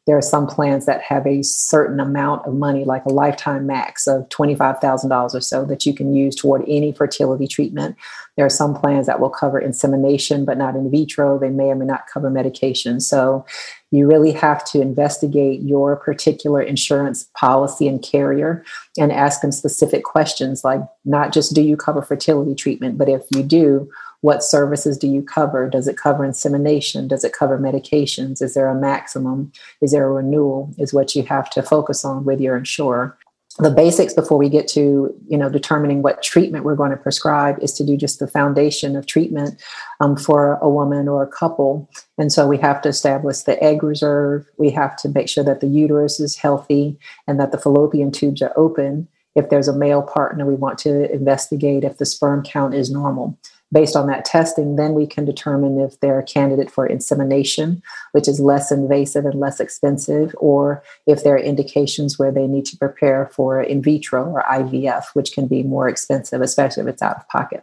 There 0.09 0.17
are 0.17 0.23
some 0.23 0.47
plans 0.47 0.87
that 0.87 1.03
have 1.03 1.27
a 1.27 1.43
certain 1.43 2.01
amount 2.01 2.47
of 2.47 2.55
money, 2.55 2.87
like 2.87 3.05
a 3.05 3.11
lifetime 3.11 3.67
max 3.67 4.07
of 4.07 4.27
$25,000 4.31 5.35
or 5.35 5.41
so, 5.43 5.67
that 5.67 5.85
you 5.85 5.93
can 5.93 6.15
use 6.15 6.35
toward 6.35 6.65
any 6.67 6.93
fertility 6.93 7.47
treatment. 7.47 7.95
There 8.35 8.47
are 8.47 8.51
some 8.51 8.75
plans 8.75 9.07
that 9.07 9.21
will 9.21 9.29
cover 9.29 9.59
insemination, 9.59 10.47
but 10.47 10.57
not 10.57 10.77
in 10.77 10.91
vitro. 10.91 11.39
They 11.39 11.51
may 11.51 11.65
or 11.65 11.75
may 11.75 11.85
not 11.85 12.07
cover 12.11 12.31
medication. 12.31 13.01
So 13.01 13.45
you 13.91 14.07
really 14.07 14.33
have 14.33 14.65
to 14.67 14.81
investigate 14.81 15.61
your 15.61 15.97
particular 15.97 16.63
insurance 16.63 17.29
policy 17.37 17.87
and 17.87 18.03
carrier 18.03 18.65
and 18.97 19.13
ask 19.13 19.43
them 19.43 19.53
specific 19.53 20.05
questions 20.05 20.65
like 20.65 20.81
not 21.05 21.35
just 21.35 21.55
do 21.55 21.61
you 21.61 21.77
cover 21.77 22.01
fertility 22.01 22.55
treatment, 22.55 22.97
but 22.97 23.11
if 23.11 23.27
you 23.35 23.43
do, 23.43 23.91
what 24.21 24.43
services 24.43 24.99
do 24.99 25.07
you 25.07 25.23
cover? 25.23 25.69
Does 25.69 25.87
it 25.87 25.97
cover 25.97 26.25
insemination? 26.25 27.09
Does 27.09 27.25
it 27.25 27.33
cover 27.33 27.59
medications? 27.59 28.43
Is 28.43 28.55
there 28.55 28.69
a 28.69 28.75
maximum? 28.75 29.53
Is 29.81 29.93
there 29.93 30.07
a 30.07 30.13
renewal? 30.13 30.75
Is 30.79 30.93
what 30.93 31.15
you 31.15 31.23
have 31.25 31.51
to 31.51 31.63
focus 31.63 32.05
on 32.05 32.25
with 32.25 32.41
your 32.41 32.57
insurer 32.57 33.17
the 33.59 33.71
basics 33.71 34.15
before 34.15 34.39
we 34.39 34.49
get 34.49 34.69
to 34.69 35.15
you 35.29 35.37
know 35.37 35.49
determining 35.49 36.03
what 36.03 36.23
treatment 36.23 36.65
we're 36.65 36.77
going 36.77 36.91
to 36.91 36.97
prescribe 36.97 37.59
is 37.61 37.73
to 37.73 37.85
do 37.85 37.97
just 37.97 38.19
the 38.19 38.29
foundation 38.29 38.95
of 38.95 39.07
treatment 39.07 39.61
um, 40.01 40.17
for 40.17 40.59
a 40.63 40.69
woman 40.69 41.09
or 41.09 41.23
a 41.23 41.27
couple 41.27 41.89
and 42.19 42.33
so 42.33 42.47
we 42.47 42.57
have 42.57 42.81
to 42.81 42.89
establish 42.89 43.39
the 43.41 43.63
egg 43.63 43.83
reserve 43.83 44.47
we 44.59 44.71
have 44.71 44.97
to 44.97 45.09
make 45.09 45.29
sure 45.29 45.45
that 45.45 45.61
the 45.61 45.67
uterus 45.67 46.21
is 46.21 46.37
healthy 46.37 46.97
and 47.27 47.41
that 47.41 47.51
the 47.51 47.59
fallopian 47.59 48.13
tubes 48.13 48.43
are 48.43 48.53
open 48.57 49.09
if 49.35 49.51
there's 49.51 49.69
a 49.69 49.77
male 49.77 50.03
partner 50.03 50.47
we 50.47 50.55
want 50.55 50.79
to 50.79 51.13
investigate 51.13 51.85
if 51.85 51.99
the 51.99 52.07
sperm 52.07 52.43
count 52.43 52.75
is 52.75 52.91
normal 52.91 53.37
based 53.71 53.97
on 53.97 54.07
that 54.07 54.25
testing, 54.25 54.77
then 54.77 54.95
we 54.95 55.07
can 55.07 55.25
determine 55.25 55.79
if 55.79 56.01
they're 56.01 56.19
a 56.19 56.25
candidate 56.25 56.71
for 56.71 56.87
insemination, 56.87 57.83
which 58.13 58.27
is 58.27 58.41
less 58.41 58.73
invasive 58.73 59.27
and 59.27 59.39
less 59.39 59.61
expensive, 59.61 60.35
or 60.39 60.83
if 61.07 61.23
there 61.23 61.35
are 61.35 61.39
indications 61.39 62.19
where 62.19 62.33
they 62.33 62.47
need 62.47 62.65
to 62.67 62.77
prepare 62.77 63.31
for 63.35 63.61
in 63.61 63.83
vitro 63.83 64.25
or 64.25 64.43
IVF, 64.51 65.05
which 65.15 65.33
can 65.33 65.47
be 65.47 65.63
more 65.63 65.89
expensive, 65.89 66.41
especially 66.41 66.83
if 66.83 66.89
it's 66.89 67.03
out 67.03 67.17
of 67.17 67.29
pocket. 67.29 67.63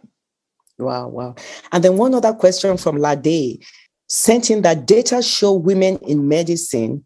Wow, 0.78 1.08
wow. 1.08 1.34
And 1.72 1.82
then 1.82 1.96
one 1.96 2.14
other 2.14 2.34
question 2.34 2.76
from 2.76 2.98
Lade 2.98 3.64
sent 4.08 4.50
in 4.50 4.62
that 4.62 4.86
data 4.86 5.22
show 5.22 5.52
women 5.52 5.98
in 5.98 6.28
medicine 6.28 7.04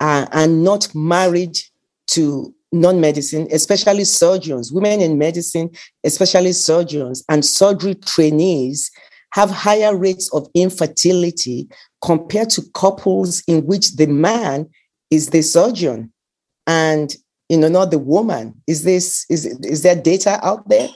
uh, 0.00 0.26
are, 0.32 0.42
are 0.44 0.46
not 0.46 0.94
married 0.94 1.58
to 2.06 2.54
non-medicine, 2.72 3.48
especially 3.50 4.04
surgeons, 4.04 4.72
women 4.72 5.00
in 5.00 5.18
medicine, 5.18 5.70
especially 6.04 6.52
surgeons 6.52 7.24
and 7.28 7.44
surgery 7.44 7.94
trainees 7.94 8.90
have 9.32 9.50
higher 9.50 9.96
rates 9.96 10.32
of 10.32 10.48
infertility 10.54 11.68
compared 12.02 12.50
to 12.50 12.62
couples 12.74 13.42
in 13.46 13.66
which 13.66 13.96
the 13.96 14.06
man 14.06 14.68
is 15.10 15.28
the 15.30 15.42
surgeon 15.42 16.12
and 16.66 17.16
you 17.48 17.56
know 17.56 17.68
not 17.68 17.90
the 17.90 17.98
woman. 17.98 18.54
Is 18.66 18.84
this 18.84 19.26
is 19.28 19.46
is 19.46 19.82
there 19.82 19.96
data 19.96 20.38
out 20.44 20.68
there 20.68 20.88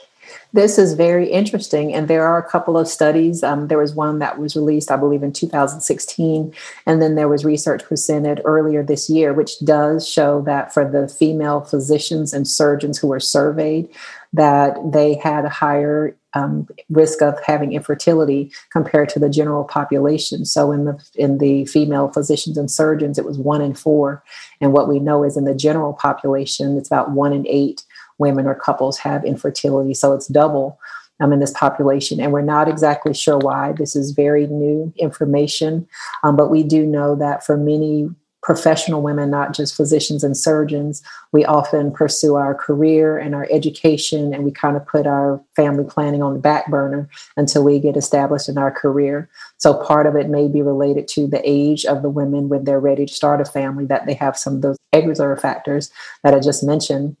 this 0.53 0.77
is 0.77 0.93
very 0.93 1.29
interesting, 1.29 1.93
and 1.93 2.07
there 2.07 2.25
are 2.25 2.37
a 2.37 2.49
couple 2.49 2.77
of 2.77 2.87
studies. 2.87 3.43
Um, 3.43 3.67
there 3.67 3.77
was 3.77 3.93
one 3.93 4.19
that 4.19 4.39
was 4.39 4.55
released, 4.55 4.91
I 4.91 4.95
believe, 4.95 5.23
in 5.23 5.33
2016, 5.33 6.53
and 6.85 7.01
then 7.01 7.15
there 7.15 7.27
was 7.27 7.43
research 7.43 7.83
presented 7.83 8.41
earlier 8.45 8.83
this 8.83 9.09
year, 9.09 9.33
which 9.33 9.59
does 9.59 10.07
show 10.07 10.41
that 10.41 10.73
for 10.73 10.89
the 10.89 11.07
female 11.07 11.61
physicians 11.61 12.33
and 12.33 12.47
surgeons 12.47 12.97
who 12.97 13.07
were 13.07 13.19
surveyed, 13.19 13.89
that 14.33 14.77
they 14.91 15.15
had 15.15 15.45
a 15.45 15.49
higher 15.49 16.15
um, 16.35 16.67
risk 16.89 17.21
of 17.21 17.41
having 17.43 17.71
infertility 17.73 18.51
compared 18.71 19.07
to 19.09 19.19
the 19.19 19.29
general 19.29 19.63
population. 19.63 20.45
So 20.45 20.71
in 20.71 20.85
the 20.85 21.09
in 21.15 21.37
the 21.37 21.65
female 21.65 22.09
physicians 22.09 22.57
and 22.57 22.69
surgeons, 22.69 23.17
it 23.17 23.25
was 23.25 23.37
one 23.37 23.61
in 23.61 23.73
four, 23.73 24.23
and 24.59 24.73
what 24.73 24.89
we 24.89 24.99
know 24.99 25.23
is 25.23 25.37
in 25.37 25.45
the 25.45 25.55
general 25.55 25.93
population, 25.93 26.77
it's 26.77 26.89
about 26.89 27.11
one 27.11 27.31
in 27.31 27.47
eight 27.47 27.83
women 28.17 28.47
or 28.47 28.55
couples 28.55 28.97
have 28.99 29.25
infertility. 29.25 29.93
So 29.93 30.13
it's 30.13 30.27
double 30.27 30.79
um, 31.19 31.31
in 31.33 31.39
this 31.39 31.53
population. 31.53 32.19
And 32.19 32.31
we're 32.31 32.41
not 32.41 32.67
exactly 32.67 33.13
sure 33.13 33.37
why. 33.37 33.73
This 33.73 33.95
is 33.95 34.11
very 34.11 34.47
new 34.47 34.93
information. 34.97 35.87
Um, 36.23 36.35
but 36.35 36.49
we 36.49 36.63
do 36.63 36.85
know 36.85 37.15
that 37.15 37.45
for 37.45 37.57
many 37.57 38.09
professional 38.45 39.01
women, 39.01 39.31
not 39.31 39.55
just 39.55 39.75
physicians 39.75 40.23
and 40.23 40.37
surgeons, 40.37 41.01
we 41.31 41.43
often 41.43 41.91
pursue 41.91 42.35
our 42.35 42.53
career 42.53 43.17
and 43.17 43.33
our 43.33 43.47
education, 43.49 44.35
and 44.35 44.43
we 44.43 44.51
kind 44.51 44.77
of 44.77 44.85
put 44.85 45.07
our 45.07 45.41
family 45.55 45.83
planning 45.83 46.21
on 46.21 46.35
the 46.35 46.39
back 46.39 46.69
burner 46.69 47.09
until 47.37 47.63
we 47.63 47.79
get 47.79 47.97
established 47.97 48.47
in 48.47 48.59
our 48.59 48.69
career. 48.69 49.27
So 49.57 49.73
part 49.73 50.05
of 50.05 50.15
it 50.15 50.29
may 50.29 50.47
be 50.47 50.61
related 50.61 51.07
to 51.09 51.25
the 51.25 51.41
age 51.43 51.85
of 51.85 52.03
the 52.03 52.09
women 52.09 52.47
when 52.47 52.65
they're 52.65 52.79
ready 52.79 53.07
to 53.07 53.13
start 53.13 53.41
a 53.41 53.45
family, 53.45 53.85
that 53.87 54.05
they 54.05 54.13
have 54.13 54.37
some 54.37 54.57
of 54.57 54.61
those 54.61 54.77
egg 54.93 55.07
reserve 55.07 55.41
factors 55.41 55.89
that 56.23 56.35
I 56.35 56.39
just 56.39 56.63
mentioned 56.63 57.17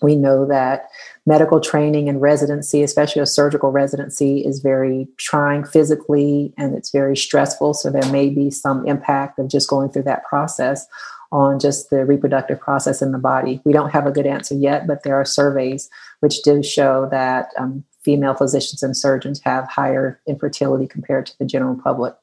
we 0.00 0.16
know 0.16 0.46
that 0.46 0.88
medical 1.26 1.60
training 1.60 2.08
and 2.08 2.20
residency, 2.20 2.82
especially 2.82 3.22
a 3.22 3.26
surgical 3.26 3.70
residency, 3.70 4.44
is 4.44 4.60
very 4.60 5.08
trying 5.16 5.64
physically 5.64 6.52
and 6.56 6.74
it's 6.74 6.90
very 6.90 7.16
stressful. 7.16 7.74
So 7.74 7.90
there 7.90 8.10
may 8.10 8.30
be 8.30 8.50
some 8.50 8.86
impact 8.86 9.38
of 9.38 9.48
just 9.48 9.68
going 9.68 9.90
through 9.90 10.04
that 10.04 10.24
process 10.24 10.86
on 11.30 11.58
just 11.58 11.90
the 11.90 12.04
reproductive 12.04 12.58
process 12.58 13.02
in 13.02 13.12
the 13.12 13.18
body. 13.18 13.60
We 13.64 13.72
don't 13.72 13.90
have 13.90 14.06
a 14.06 14.10
good 14.10 14.26
answer 14.26 14.54
yet, 14.54 14.86
but 14.86 15.02
there 15.02 15.16
are 15.16 15.24
surveys 15.24 15.90
which 16.20 16.42
do 16.42 16.62
show 16.62 17.08
that 17.10 17.50
um, 17.58 17.84
female 18.02 18.34
physicians 18.34 18.82
and 18.82 18.96
surgeons 18.96 19.40
have 19.44 19.68
higher 19.68 20.20
infertility 20.26 20.86
compared 20.86 21.26
to 21.26 21.38
the 21.38 21.44
general 21.44 21.78
public. 21.82 22.14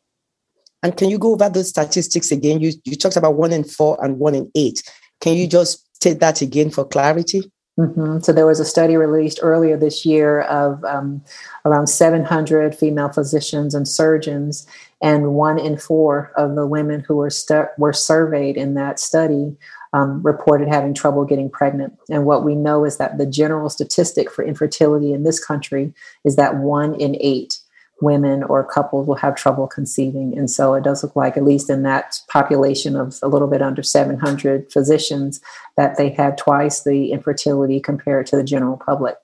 And 0.81 0.95
can 0.97 1.09
you 1.09 1.17
go 1.17 1.33
over 1.33 1.49
those 1.49 1.69
statistics 1.69 2.31
again? 2.31 2.61
You, 2.61 2.73
you 2.83 2.95
talked 2.95 3.17
about 3.17 3.35
one 3.35 3.51
in 3.51 3.63
four 3.63 4.03
and 4.03 4.17
one 4.19 4.35
in 4.35 4.51
eight. 4.55 4.81
Can 5.21 5.35
you 5.35 5.47
just 5.47 5.95
state 5.95 6.19
that 6.19 6.41
again 6.41 6.69
for 6.69 6.85
clarity? 6.85 7.51
Mm-hmm. 7.77 8.19
So 8.21 8.31
there 8.31 8.45
was 8.45 8.61
a 8.61 8.65
study 8.65 8.95
released 8.95 9.39
earlier 9.41 9.75
this 9.75 10.05
year 10.05 10.41
of 10.41 10.83
um, 10.85 11.21
around 11.65 11.87
700 11.87 12.73
female 12.73 13.09
physicians 13.09 13.75
and 13.75 13.85
surgeons, 13.85 14.65
and 15.01 15.33
one 15.33 15.59
in 15.59 15.77
four 15.77 16.31
of 16.37 16.55
the 16.55 16.65
women 16.65 17.01
who 17.01 17.17
were 17.17 17.29
stu- 17.29 17.67
were 17.77 17.91
surveyed 17.91 18.55
in 18.55 18.75
that 18.75 18.97
study 18.97 19.57
um, 19.91 20.21
reported 20.23 20.69
having 20.69 20.93
trouble 20.93 21.25
getting 21.25 21.49
pregnant. 21.49 21.97
And 22.09 22.25
what 22.25 22.45
we 22.45 22.55
know 22.55 22.85
is 22.85 22.97
that 22.97 23.17
the 23.17 23.25
general 23.25 23.69
statistic 23.69 24.31
for 24.31 24.45
infertility 24.45 25.11
in 25.11 25.23
this 25.23 25.43
country 25.43 25.93
is 26.23 26.37
that 26.37 26.57
one 26.57 26.95
in 26.95 27.17
eight 27.19 27.59
women 28.01 28.43
or 28.43 28.63
couples 28.63 29.07
will 29.07 29.15
have 29.15 29.35
trouble 29.35 29.67
conceiving. 29.67 30.37
And 30.37 30.49
so 30.49 30.73
it 30.73 30.83
does 30.83 31.03
look 31.03 31.15
like, 31.15 31.37
at 31.37 31.43
least 31.43 31.69
in 31.69 31.83
that 31.83 32.19
population 32.29 32.95
of 32.95 33.17
a 33.23 33.27
little 33.27 33.47
bit 33.47 33.61
under 33.61 33.83
700 33.83 34.71
physicians, 34.71 35.39
that 35.77 35.97
they 35.97 36.09
had 36.09 36.37
twice 36.37 36.83
the 36.83 37.11
infertility 37.11 37.79
compared 37.79 38.27
to 38.27 38.35
the 38.35 38.43
general 38.43 38.77
public. 38.77 39.15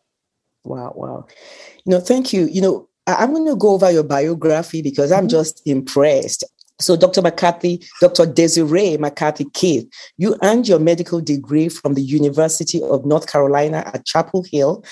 Wow, 0.64 0.94
wow. 0.96 1.28
You 1.86 1.92
know, 1.92 2.00
thank 2.00 2.34
you. 2.34 2.46
You 2.46 2.62
know, 2.62 2.90
I'm 3.08 3.34
going 3.34 3.48
to 3.48 3.56
go 3.56 3.72
over 3.74 3.92
your 3.92 4.04
biography 4.04 4.82
because 4.82 5.12
I'm 5.12 5.22
mm-hmm. 5.22 5.30
just 5.30 5.62
impressed. 5.66 6.44
So, 6.80 6.96
Dr. 6.96 7.22
McCarthy, 7.22 7.84
Dr. 8.00 8.26
Desiree 8.26 8.98
McCarthy 8.98 9.46
Keith, 9.54 9.88
you 10.18 10.36
earned 10.42 10.68
your 10.68 10.80
medical 10.80 11.22
degree 11.22 11.70
from 11.70 11.94
the 11.94 12.02
University 12.02 12.82
of 12.82 13.06
North 13.06 13.28
Carolina 13.28 13.84
at 13.94 14.06
Chapel 14.06 14.44
Hill 14.52 14.84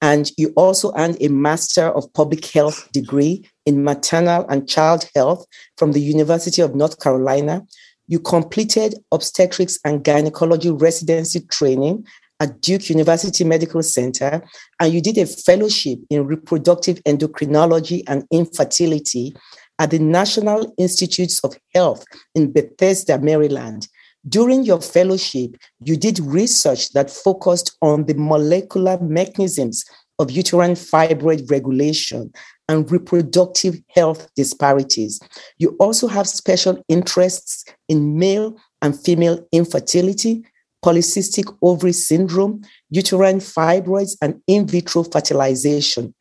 and 0.00 0.30
you 0.36 0.52
also 0.56 0.92
earned 0.96 1.16
a 1.20 1.28
Master 1.28 1.86
of 1.86 2.12
Public 2.12 2.44
Health 2.46 2.88
degree 2.92 3.48
in 3.66 3.84
maternal 3.84 4.46
and 4.48 4.68
child 4.68 5.08
health 5.14 5.44
from 5.76 5.92
the 5.92 6.00
University 6.00 6.62
of 6.62 6.74
North 6.74 7.00
Carolina. 7.00 7.66
You 8.06 8.20
completed 8.20 8.94
obstetrics 9.12 9.78
and 9.84 10.04
gynecology 10.04 10.70
residency 10.70 11.40
training 11.40 12.06
at 12.40 12.60
Duke 12.60 12.88
University 12.88 13.42
Medical 13.42 13.82
Center, 13.82 14.44
and 14.80 14.92
you 14.92 15.02
did 15.02 15.18
a 15.18 15.26
fellowship 15.26 15.98
in 16.08 16.26
reproductive 16.26 17.02
endocrinology 17.04 18.04
and 18.06 18.24
infertility 18.30 19.34
at 19.80 19.90
the 19.90 19.98
National 19.98 20.72
Institutes 20.78 21.40
of 21.40 21.56
Health 21.74 22.04
in 22.34 22.52
Bethesda, 22.52 23.18
Maryland. 23.18 23.88
During 24.26 24.64
your 24.64 24.80
fellowship, 24.80 25.56
you 25.80 25.96
did 25.96 26.18
research 26.18 26.92
that 26.92 27.10
focused 27.10 27.76
on 27.82 28.06
the 28.06 28.14
molecular 28.14 28.98
mechanisms 29.00 29.84
of 30.18 30.30
uterine 30.30 30.72
fibroid 30.74 31.50
regulation 31.50 32.32
and 32.68 32.90
reproductive 32.90 33.80
health 33.88 34.28
disparities. 34.34 35.20
You 35.58 35.76
also 35.78 36.08
have 36.08 36.26
special 36.26 36.82
interests 36.88 37.64
in 37.88 38.18
male 38.18 38.56
and 38.82 38.98
female 38.98 39.46
infertility, 39.52 40.44
polycystic 40.84 41.56
ovary 41.62 41.92
syndrome, 41.92 42.62
uterine 42.90 43.38
fibroids, 43.38 44.16
and 44.20 44.40
in 44.46 44.66
vitro 44.66 45.04
fertilization. 45.04 46.14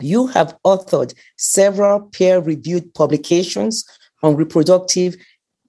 You 0.00 0.26
have 0.28 0.56
authored 0.64 1.14
several 1.36 2.00
peer 2.00 2.40
reviewed 2.40 2.92
publications 2.94 3.84
on 4.22 4.36
reproductive 4.36 5.16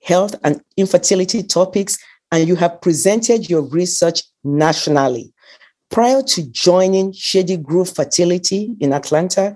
health 0.08 0.36
and 0.44 0.62
infertility 0.78 1.44
topics, 1.44 1.98
and 2.32 2.48
you 2.48 2.56
have 2.56 2.82
presented 2.82 3.50
your 3.50 3.62
research 3.62 4.24
nationally. 4.44 5.34
Prior 5.92 6.22
to 6.22 6.50
joining 6.52 7.14
Shady 7.14 7.58
Grove 7.58 7.90
Fertility 7.90 8.76
in 8.80 8.94
Atlanta, 8.94 9.56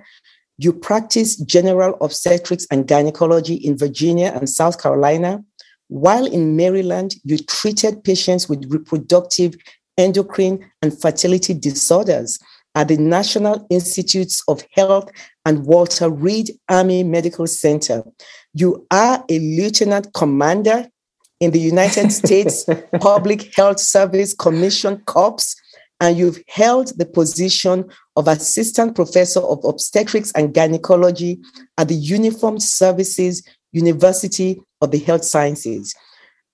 you 0.57 0.71
practiced 0.71 1.47
general 1.47 1.97
obstetrics 2.01 2.67
and 2.69 2.87
gynecology 2.87 3.55
in 3.55 3.77
Virginia 3.77 4.31
and 4.35 4.47
South 4.47 4.81
Carolina. 4.81 5.43
While 5.87 6.25
in 6.25 6.55
Maryland, 6.55 7.15
you 7.23 7.37
treated 7.37 8.03
patients 8.03 8.47
with 8.47 8.71
reproductive, 8.71 9.55
endocrine, 9.97 10.59
and 10.81 10.99
fertility 11.01 11.53
disorders 11.53 12.39
at 12.75 12.87
the 12.87 12.97
National 12.97 13.65
Institutes 13.69 14.41
of 14.47 14.63
Health 14.71 15.09
and 15.45 15.65
Walter 15.65 16.09
Reed 16.09 16.51
Army 16.69 17.03
Medical 17.03 17.47
Center. 17.47 18.03
You 18.53 18.85
are 18.91 19.23
a 19.29 19.39
lieutenant 19.39 20.13
commander 20.13 20.89
in 21.39 21.51
the 21.51 21.59
United 21.59 22.11
States 22.21 22.65
Public 22.99 23.55
Health 23.55 23.79
Service 23.79 24.33
Commission 24.33 24.99
Corps, 25.05 25.55
and 26.01 26.17
you've 26.17 26.41
held 26.47 26.97
the 26.97 27.05
position 27.05 27.85
of 28.15 28.27
Assistant 28.27 28.95
Professor 28.95 29.39
of 29.39 29.63
Obstetrics 29.63 30.31
and 30.33 30.53
Gynecology 30.53 31.39
at 31.77 31.87
the 31.87 31.95
Uniformed 31.95 32.61
Services 32.61 33.43
University 33.71 34.61
of 34.81 34.91
the 34.91 34.99
Health 34.99 35.23
Sciences. 35.23 35.95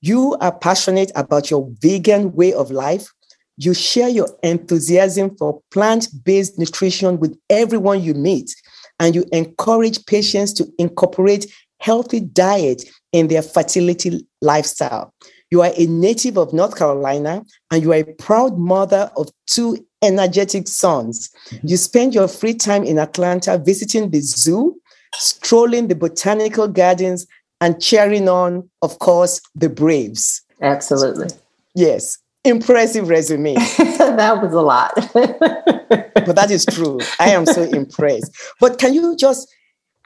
You 0.02 0.38
are 0.42 0.56
passionate 0.56 1.12
about 1.16 1.50
your 1.50 1.68
vegan 1.82 2.34
way 2.34 2.54
of 2.54 2.70
life. 2.70 3.12
You 3.58 3.74
share 3.74 4.10
your 4.10 4.30
enthusiasm 4.44 5.36
for 5.36 5.62
plant 5.72 6.10
based 6.24 6.60
nutrition 6.60 7.20
with 7.20 7.36
everyone 7.50 8.04
you 8.04 8.14
meet, 8.14 8.54
and 9.00 9.16
you 9.16 9.26
encourage 9.32 10.06
patients 10.06 10.54
to 10.54 10.68
incorporate 10.78 11.48
healthy 11.80 12.20
diet 12.20 12.84
in 13.12 13.28
their 13.28 13.42
fertility 13.42 14.26
lifestyle. 14.42 15.14
You 15.50 15.62
are 15.62 15.72
a 15.78 15.86
native 15.86 16.38
of 16.38 16.54
North 16.54 16.78
Carolina 16.78 17.44
and 17.72 17.82
you 17.82 17.94
are 17.94 17.98
a 17.98 18.04
proud 18.04 18.58
mother 18.58 19.10
of 19.16 19.30
two 19.46 19.78
energetic 20.02 20.68
sons. 20.68 21.30
Mm-hmm. 21.50 21.68
You 21.68 21.78
spend 21.78 22.14
your 22.14 22.28
free 22.28 22.54
time 22.54 22.84
in 22.84 23.00
Atlanta 23.00 23.58
visiting 23.58 24.12
the 24.12 24.20
zoo, 24.20 24.76
strolling 25.16 25.88
the 25.88 25.96
botanical 25.96 26.68
gardens, 26.68 27.26
and 27.62 27.82
cheering 27.82 28.30
on, 28.30 28.70
of 28.82 29.00
course, 29.00 29.42
the 29.56 29.70
Braves. 29.70 30.42
Absolutely. 30.62 31.28
Yes. 31.74 32.20
Impressive 32.44 33.10
resume. 33.10 33.56
that 33.78 34.40
was 34.42 34.54
a 34.54 34.62
lot. 34.62 34.94
but 35.14 36.36
that 36.36 36.52
is 36.52 36.66
true. 36.66 37.00
I 37.20 37.30
am 37.30 37.46
so 37.46 37.64
impressed. 37.64 38.32
But 38.60 38.80
can 38.80 38.94
you 38.94 39.16
just 39.16 39.52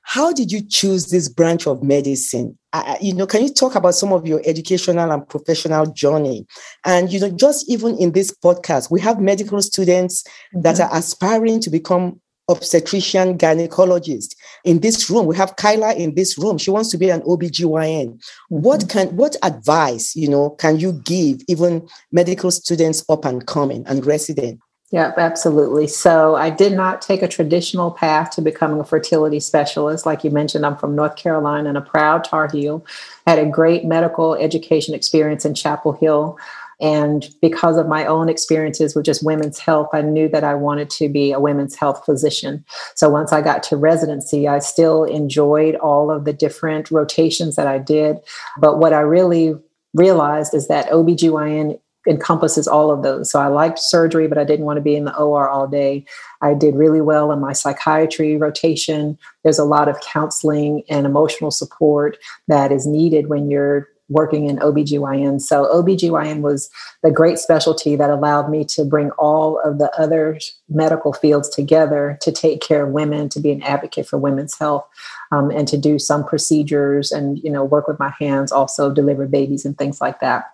how 0.03 0.33
did 0.33 0.51
you 0.51 0.61
choose 0.61 1.07
this 1.07 1.29
branch 1.29 1.67
of 1.67 1.83
medicine? 1.83 2.57
Uh, 2.73 2.95
you 3.01 3.13
know, 3.13 3.27
can 3.27 3.43
you 3.43 3.53
talk 3.53 3.75
about 3.75 3.95
some 3.95 4.13
of 4.13 4.25
your 4.25 4.41
educational 4.45 5.11
and 5.11 5.27
professional 5.27 5.85
journey? 5.85 6.45
And 6.85 7.11
you 7.11 7.19
know, 7.19 7.29
just 7.29 7.69
even 7.69 7.97
in 7.97 8.11
this 8.11 8.31
podcast, 8.31 8.89
we 8.89 8.99
have 9.01 9.19
medical 9.19 9.61
students 9.61 10.23
mm-hmm. 10.23 10.61
that 10.61 10.79
are 10.79 10.89
aspiring 10.91 11.59
to 11.61 11.69
become 11.69 12.19
obstetrician 12.49 13.37
gynecologist. 13.37 14.35
In 14.65 14.79
this 14.79 15.09
room, 15.09 15.25
we 15.25 15.35
have 15.37 15.55
Kyla 15.55 15.93
in 15.93 16.15
this 16.15 16.37
room. 16.37 16.57
She 16.57 16.71
wants 16.71 16.89
to 16.89 16.97
be 16.97 17.09
an 17.09 17.21
OBGYN. 17.21 18.07
Mm-hmm. 18.07 18.15
What 18.49 18.89
can 18.89 19.15
what 19.15 19.35
advice, 19.43 20.15
you 20.15 20.29
know, 20.29 20.51
can 20.51 20.79
you 20.79 20.93
give 20.93 21.41
even 21.47 21.87
medical 22.11 22.51
students 22.51 23.03
up 23.09 23.25
and 23.25 23.45
coming 23.45 23.83
and 23.87 24.05
resident? 24.05 24.59
Yep, 24.91 25.17
absolutely. 25.17 25.87
So 25.87 26.35
I 26.35 26.49
did 26.49 26.73
not 26.73 27.01
take 27.01 27.21
a 27.21 27.27
traditional 27.27 27.91
path 27.91 28.31
to 28.31 28.41
becoming 28.41 28.81
a 28.81 28.83
fertility 28.83 29.39
specialist. 29.39 30.05
Like 30.05 30.25
you 30.25 30.31
mentioned, 30.31 30.65
I'm 30.65 30.75
from 30.75 30.95
North 30.95 31.15
Carolina 31.15 31.69
and 31.69 31.77
a 31.77 31.81
proud 31.81 32.25
Tar 32.25 32.49
Heel. 32.49 32.85
Had 33.25 33.39
a 33.39 33.45
great 33.45 33.85
medical 33.85 34.35
education 34.35 34.93
experience 34.93 35.45
in 35.45 35.53
Chapel 35.53 35.93
Hill. 35.93 36.37
And 36.81 37.29
because 37.41 37.77
of 37.77 37.87
my 37.87 38.05
own 38.05 38.27
experiences 38.27 38.93
with 38.93 39.05
just 39.05 39.23
women's 39.23 39.59
health, 39.59 39.89
I 39.93 40.01
knew 40.01 40.27
that 40.27 40.43
I 40.43 40.55
wanted 40.55 40.89
to 40.91 41.07
be 41.07 41.31
a 41.31 41.39
women's 41.39 41.75
health 41.75 42.03
physician. 42.03 42.65
So 42.95 43.07
once 43.09 43.31
I 43.31 43.39
got 43.39 43.63
to 43.63 43.77
residency, 43.77 44.47
I 44.47 44.59
still 44.59 45.05
enjoyed 45.05 45.75
all 45.75 46.11
of 46.11 46.25
the 46.25 46.33
different 46.33 46.91
rotations 46.91 47.55
that 47.55 47.67
I 47.67 47.77
did. 47.77 48.17
But 48.57 48.79
what 48.79 48.91
I 48.91 49.01
really 49.01 49.55
realized 49.93 50.53
is 50.53 50.67
that 50.67 50.89
OBGYN 50.89 51.79
encompasses 52.07 52.67
all 52.67 52.91
of 52.91 53.03
those. 53.03 53.29
So 53.29 53.39
I 53.39 53.47
liked 53.47 53.79
surgery, 53.79 54.27
but 54.27 54.37
I 54.37 54.43
didn't 54.43 54.65
want 54.65 54.77
to 54.77 54.81
be 54.81 54.95
in 54.95 55.05
the 55.05 55.15
OR 55.15 55.47
all 55.47 55.67
day. 55.67 56.05
I 56.41 56.53
did 56.53 56.75
really 56.75 57.01
well 57.01 57.31
in 57.31 57.39
my 57.39 57.53
psychiatry 57.53 58.37
rotation. 58.37 59.17
There's 59.43 59.59
a 59.59 59.65
lot 59.65 59.87
of 59.87 60.01
counseling 60.01 60.83
and 60.89 61.05
emotional 61.05 61.51
support 61.51 62.17
that 62.47 62.71
is 62.71 62.87
needed 62.87 63.27
when 63.27 63.49
you're 63.49 63.87
working 64.11 64.47
in 64.47 64.57
OBGYN. 64.57 65.41
So 65.41 65.65
OBGYN 65.73 66.41
was 66.41 66.69
the 67.01 67.11
great 67.11 67.39
specialty 67.39 67.95
that 67.95 68.09
allowed 68.09 68.49
me 68.49 68.65
to 68.65 68.83
bring 68.83 69.09
all 69.11 69.59
of 69.61 69.79
the 69.79 69.89
other 69.97 70.37
medical 70.69 71.13
fields 71.13 71.49
together 71.49 72.17
to 72.21 72.31
take 72.31 72.61
care 72.61 72.85
of 72.85 72.91
women, 72.91 73.29
to 73.29 73.39
be 73.39 73.51
an 73.51 73.63
advocate 73.63 74.05
for 74.05 74.19
women's 74.19 74.57
health, 74.57 74.85
um, 75.31 75.49
and 75.49 75.67
to 75.69 75.77
do 75.77 75.97
some 75.97 76.25
procedures 76.25 77.11
and 77.11 77.39
you 77.39 77.49
know 77.49 77.63
work 77.63 77.87
with 77.87 77.99
my 77.99 78.13
hands, 78.19 78.51
also 78.51 78.93
deliver 78.93 79.25
babies 79.25 79.65
and 79.65 79.77
things 79.77 80.01
like 80.01 80.19
that. 80.19 80.51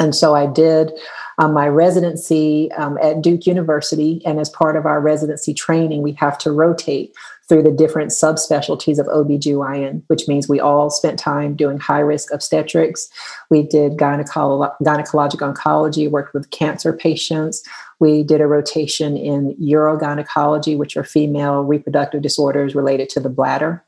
And 0.00 0.14
so 0.14 0.34
I 0.34 0.46
did 0.46 0.92
um, 1.38 1.52
my 1.52 1.68
residency 1.68 2.72
um, 2.72 2.98
at 3.02 3.22
Duke 3.22 3.46
University. 3.46 4.22
And 4.26 4.40
as 4.40 4.48
part 4.48 4.76
of 4.76 4.86
our 4.86 5.00
residency 5.00 5.54
training, 5.54 6.02
we 6.02 6.12
have 6.12 6.36
to 6.38 6.50
rotate 6.50 7.14
through 7.48 7.62
the 7.62 7.72
different 7.72 8.10
subspecialties 8.10 8.98
of 8.98 9.06
OBGYN, 9.06 10.02
which 10.06 10.28
means 10.28 10.48
we 10.48 10.60
all 10.60 10.88
spent 10.88 11.18
time 11.18 11.56
doing 11.56 11.78
high 11.78 11.98
risk 11.98 12.32
obstetrics. 12.32 13.08
We 13.50 13.62
did 13.62 13.96
gynecolo- 13.96 14.72
gynecologic 14.82 15.40
oncology, 15.40 16.08
worked 16.08 16.32
with 16.32 16.50
cancer 16.50 16.92
patients. 16.92 17.62
We 17.98 18.22
did 18.22 18.40
a 18.40 18.46
rotation 18.46 19.16
in 19.16 19.56
urogynecology, 19.56 20.78
which 20.78 20.96
are 20.96 21.04
female 21.04 21.62
reproductive 21.62 22.22
disorders 22.22 22.74
related 22.74 23.08
to 23.10 23.20
the 23.20 23.28
bladder. 23.28 23.84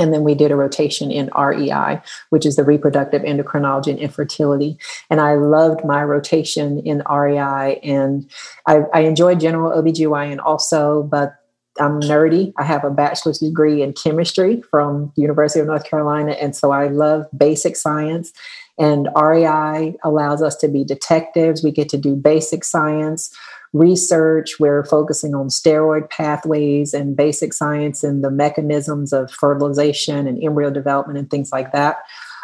And 0.00 0.12
then 0.12 0.24
we 0.24 0.34
did 0.34 0.50
a 0.50 0.56
rotation 0.56 1.10
in 1.10 1.30
REI, 1.38 2.00
which 2.30 2.46
is 2.46 2.56
the 2.56 2.64
reproductive 2.64 3.22
endocrinology 3.22 3.88
and 3.88 3.98
infertility. 3.98 4.78
And 5.10 5.20
I 5.20 5.34
loved 5.34 5.84
my 5.84 6.02
rotation 6.02 6.80
in 6.80 7.02
REI. 7.10 7.78
And 7.82 8.30
I, 8.66 8.84
I 8.94 9.00
enjoyed 9.00 9.40
general 9.40 9.70
OBGYN 9.70 10.38
also, 10.42 11.02
but 11.02 11.36
I'm 11.78 12.00
nerdy. 12.00 12.52
I 12.58 12.64
have 12.64 12.84
a 12.84 12.90
bachelor's 12.90 13.38
degree 13.38 13.82
in 13.82 13.92
chemistry 13.92 14.62
from 14.70 15.12
the 15.16 15.22
University 15.22 15.60
of 15.60 15.66
North 15.66 15.84
Carolina. 15.84 16.32
And 16.32 16.54
so 16.56 16.72
I 16.72 16.88
love 16.88 17.26
basic 17.36 17.76
science. 17.76 18.32
And 18.78 19.08
REI 19.14 19.96
allows 20.04 20.42
us 20.42 20.56
to 20.56 20.68
be 20.68 20.84
detectives. 20.84 21.62
We 21.62 21.70
get 21.70 21.88
to 21.90 21.98
do 21.98 22.16
basic 22.16 22.64
science 22.64 23.34
research. 23.72 24.58
We're 24.58 24.84
focusing 24.84 25.34
on 25.34 25.48
steroid 25.48 26.10
pathways 26.10 26.92
and 26.92 27.16
basic 27.16 27.52
science 27.52 28.02
and 28.02 28.24
the 28.24 28.30
mechanisms 28.30 29.12
of 29.12 29.30
fertilization 29.30 30.26
and 30.26 30.42
embryo 30.42 30.70
development 30.70 31.18
and 31.18 31.30
things 31.30 31.52
like 31.52 31.72
that. 31.72 31.98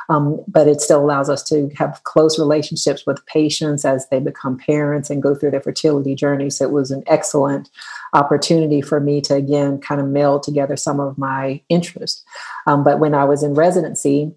Um, 0.09 0.41
but 0.47 0.69
it 0.69 0.81
still 0.81 1.05
allows 1.05 1.29
us 1.29 1.43
to 1.45 1.69
have 1.77 2.01
close 2.05 2.39
relationships 2.39 3.05
with 3.07 3.27
patients 3.27 3.85
as 3.85 4.09
they 4.09 4.21
become 4.21 4.57
parents 4.57 5.11
and 5.11 5.21
go 5.23 5.35
through 5.35 5.51
their 5.51 5.61
fertility 5.61 6.15
journey. 6.15 6.49
So 6.49 6.65
it 6.65 6.71
was 6.71 6.93
an 6.93 7.03
excellent 7.09 7.71
opportunity 8.12 8.81
for 8.81 9.01
me 9.01 9.21
to 9.23 9.35
again 9.35 9.81
kind 9.81 10.01
of 10.01 10.07
meld 10.07 10.45
together 10.45 10.77
some 10.77 11.01
of 11.01 11.19
my 11.19 11.61
interests. 11.69 12.25
Um, 12.69 12.85
but 12.85 13.01
when 13.01 13.15
I 13.15 13.25
was 13.25 13.43
in 13.43 13.55
residency, 13.55 14.33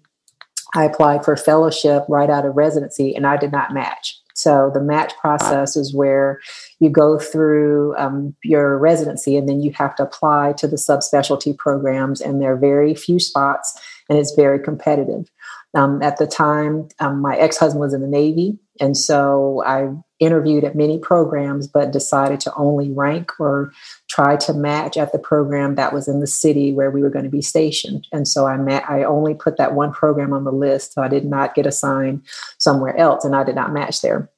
I 0.74 0.84
applied 0.84 1.24
for 1.24 1.36
fellowship 1.36 2.04
right 2.08 2.30
out 2.30 2.46
of 2.46 2.56
residency 2.56 3.14
and 3.14 3.26
I 3.26 3.36
did 3.36 3.52
not 3.52 3.74
match. 3.74 4.20
So 4.34 4.70
the 4.72 4.80
match 4.80 5.12
process 5.18 5.76
is 5.76 5.94
where 5.94 6.40
you 6.78 6.88
go 6.88 7.18
through 7.18 7.94
um, 7.98 8.34
your 8.42 8.78
residency 8.78 9.36
and 9.36 9.48
then 9.48 9.60
you 9.60 9.72
have 9.72 9.94
to 9.96 10.04
apply 10.04 10.54
to 10.58 10.66
the 10.66 10.76
subspecialty 10.76 11.56
programs, 11.56 12.20
and 12.20 12.40
there 12.40 12.54
are 12.54 12.56
very 12.56 12.94
few 12.94 13.18
spots 13.18 13.78
and 14.08 14.18
it's 14.18 14.34
very 14.34 14.58
competitive. 14.58 15.30
Um, 15.74 16.02
at 16.02 16.16
the 16.16 16.26
time, 16.26 16.88
um, 17.00 17.20
my 17.20 17.36
ex 17.36 17.58
husband 17.58 17.80
was 17.80 17.92
in 17.92 18.00
the 18.00 18.08
Navy, 18.08 18.58
and 18.80 18.96
so 18.96 19.62
I 19.66 19.88
interviewed 20.20 20.64
at 20.64 20.76
many 20.76 20.98
programs, 20.98 21.66
but 21.66 21.90
decided 21.90 22.38
to 22.40 22.54
only 22.54 22.90
rank 22.90 23.32
or 23.40 23.72
try 24.08 24.36
to 24.36 24.52
match 24.52 24.96
at 24.96 25.12
the 25.12 25.18
program 25.18 25.74
that 25.74 25.92
was 25.92 26.06
in 26.06 26.20
the 26.20 26.26
city 26.26 26.72
where 26.72 26.90
we 26.90 27.02
were 27.02 27.10
going 27.10 27.24
to 27.24 27.30
be 27.30 27.42
stationed. 27.42 28.06
And 28.12 28.28
so 28.28 28.46
I 28.46 28.56
met, 28.56 28.88
I 28.88 29.02
only 29.02 29.34
put 29.34 29.56
that 29.56 29.74
one 29.74 29.92
program 29.92 30.32
on 30.32 30.44
the 30.44 30.52
list. 30.52 30.92
So 30.92 31.02
I 31.02 31.08
did 31.08 31.24
not 31.24 31.54
get 31.54 31.66
assigned 31.66 32.22
somewhere 32.58 32.96
else, 32.96 33.24
and 33.24 33.34
I 33.34 33.44
did 33.44 33.54
not 33.54 33.72
match 33.72 34.02
there. 34.02 34.30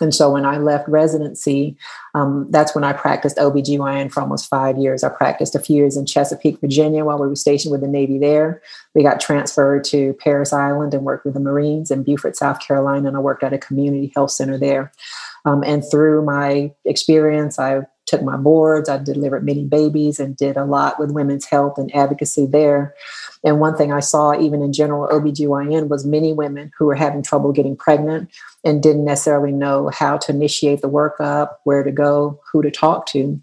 And 0.00 0.14
so 0.14 0.30
when 0.30 0.44
I 0.44 0.58
left 0.58 0.88
residency, 0.88 1.76
um, 2.14 2.46
that's 2.50 2.74
when 2.74 2.84
I 2.84 2.92
practiced 2.92 3.36
OBGYN 3.36 4.12
for 4.12 4.20
almost 4.20 4.48
five 4.48 4.76
years. 4.76 5.02
I 5.02 5.08
practiced 5.08 5.54
a 5.54 5.60
few 5.60 5.76
years 5.76 5.96
in 5.96 6.06
Chesapeake, 6.06 6.60
Virginia 6.60 7.04
while 7.04 7.18
we 7.18 7.28
were 7.28 7.36
stationed 7.36 7.72
with 7.72 7.80
the 7.80 7.88
Navy 7.88 8.18
there. 8.18 8.62
We 8.94 9.02
got 9.02 9.20
transferred 9.20 9.84
to 9.84 10.14
Parris 10.14 10.52
Island 10.52 10.94
and 10.94 11.04
worked 11.04 11.24
with 11.24 11.34
the 11.34 11.40
Marines 11.40 11.90
in 11.90 12.02
Beaufort, 12.02 12.36
South 12.36 12.60
Carolina, 12.60 13.08
and 13.08 13.16
I 13.16 13.20
worked 13.20 13.42
at 13.42 13.52
a 13.52 13.58
community 13.58 14.12
health 14.14 14.30
center 14.30 14.58
there. 14.58 14.92
Um, 15.44 15.62
and 15.62 15.82
through 15.88 16.24
my 16.24 16.72
experience, 16.84 17.58
I 17.58 17.82
took 18.06 18.22
my 18.22 18.36
boards, 18.36 18.88
I 18.88 18.98
delivered 18.98 19.44
many 19.44 19.64
babies 19.64 20.18
and 20.20 20.36
did 20.36 20.56
a 20.56 20.64
lot 20.64 20.98
with 20.98 21.10
women's 21.10 21.44
health 21.44 21.76
and 21.76 21.94
advocacy 21.94 22.46
there. 22.46 22.94
And 23.44 23.60
one 23.60 23.76
thing 23.76 23.92
I 23.92 24.00
saw 24.00 24.38
even 24.38 24.62
in 24.62 24.72
general 24.72 25.08
OBGYN 25.08 25.88
was 25.88 26.06
many 26.06 26.32
women 26.32 26.72
who 26.78 26.86
were 26.86 26.94
having 26.94 27.22
trouble 27.22 27.52
getting 27.52 27.76
pregnant 27.76 28.30
and 28.64 28.82
didn't 28.82 29.04
necessarily 29.04 29.52
know 29.52 29.90
how 29.92 30.16
to 30.18 30.32
initiate 30.32 30.80
the 30.80 30.88
workup, 30.88 31.56
where 31.64 31.82
to 31.82 31.92
go, 31.92 32.40
who 32.50 32.62
to 32.62 32.70
talk 32.70 33.06
to. 33.06 33.40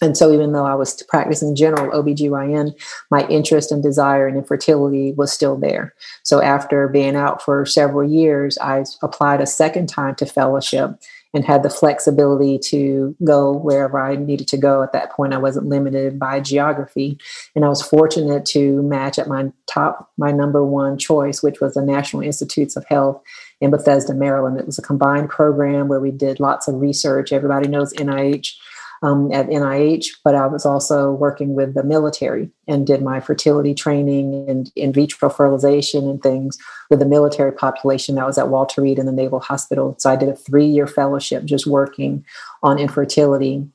And 0.00 0.16
so, 0.16 0.32
even 0.32 0.52
though 0.52 0.66
I 0.66 0.74
was 0.74 1.00
practicing 1.04 1.54
general 1.54 1.92
OBGYN, 1.92 2.74
my 3.12 3.24
interest 3.28 3.70
and 3.70 3.82
desire 3.82 4.26
in 4.26 4.36
infertility 4.36 5.12
was 5.12 5.32
still 5.32 5.56
there. 5.56 5.94
So, 6.24 6.42
after 6.42 6.88
being 6.88 7.14
out 7.14 7.40
for 7.40 7.64
several 7.64 8.10
years, 8.10 8.58
I 8.58 8.84
applied 9.00 9.40
a 9.40 9.46
second 9.46 9.88
time 9.88 10.16
to 10.16 10.26
fellowship 10.26 11.00
and 11.34 11.44
had 11.44 11.62
the 11.62 11.70
flexibility 11.70 12.58
to 12.58 13.16
go 13.24 13.52
wherever 13.52 13.98
I 13.98 14.16
needed 14.16 14.48
to 14.48 14.56
go. 14.56 14.82
At 14.82 14.92
that 14.92 15.12
point, 15.12 15.32
I 15.32 15.38
wasn't 15.38 15.68
limited 15.68 16.18
by 16.18 16.40
geography. 16.40 17.18
And 17.54 17.64
I 17.64 17.68
was 17.68 17.82
fortunate 17.82 18.44
to 18.46 18.82
match 18.82 19.18
at 19.18 19.28
my 19.28 19.50
top, 19.66 20.10
my 20.18 20.30
number 20.30 20.64
one 20.64 20.98
choice, 20.98 21.42
which 21.42 21.60
was 21.60 21.74
the 21.74 21.82
National 21.82 22.22
Institutes 22.22 22.76
of 22.76 22.84
Health 22.86 23.22
in 23.60 23.70
Bethesda, 23.70 24.14
Maryland. 24.14 24.58
It 24.58 24.66
was 24.66 24.78
a 24.78 24.82
combined 24.82 25.30
program 25.30 25.88
where 25.88 26.00
we 26.00 26.10
did 26.10 26.40
lots 26.40 26.68
of 26.68 26.80
research. 26.80 27.32
Everybody 27.32 27.68
knows 27.68 27.94
NIH 27.94 28.54
um, 29.02 29.32
at 29.32 29.48
NIH, 29.48 30.06
but 30.24 30.34
I 30.34 30.46
was 30.46 30.64
also 30.64 31.10
working 31.10 31.54
with 31.54 31.74
the 31.74 31.82
military 31.82 32.50
and 32.68 32.86
did 32.86 33.02
my 33.02 33.18
fertility 33.18 33.74
training 33.74 34.48
and 34.48 34.70
in 34.76 34.92
vitro 34.92 35.28
fertilization 35.28 36.08
and 36.08 36.22
things 36.22 36.56
with 36.88 37.00
the 37.00 37.06
military 37.06 37.52
population. 37.52 38.14
That 38.14 38.26
was 38.26 38.38
at 38.38 38.48
Walter 38.48 38.80
Reed 38.80 39.00
in 39.00 39.06
the 39.06 39.12
Naval 39.12 39.40
Hospital. 39.40 39.96
So 39.98 40.08
I 40.08 40.16
did 40.16 40.28
a 40.28 40.36
three 40.36 40.66
year 40.66 40.86
fellowship 40.86 41.44
just 41.44 41.66
working 41.66 42.24
on 42.62 42.78
infertility. 42.78 43.66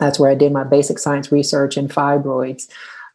That's 0.00 0.18
where 0.18 0.30
I 0.30 0.34
did 0.34 0.52
my 0.52 0.64
basic 0.64 0.98
science 0.98 1.30
research 1.30 1.76
in 1.76 1.88
fibroids. 1.88 2.66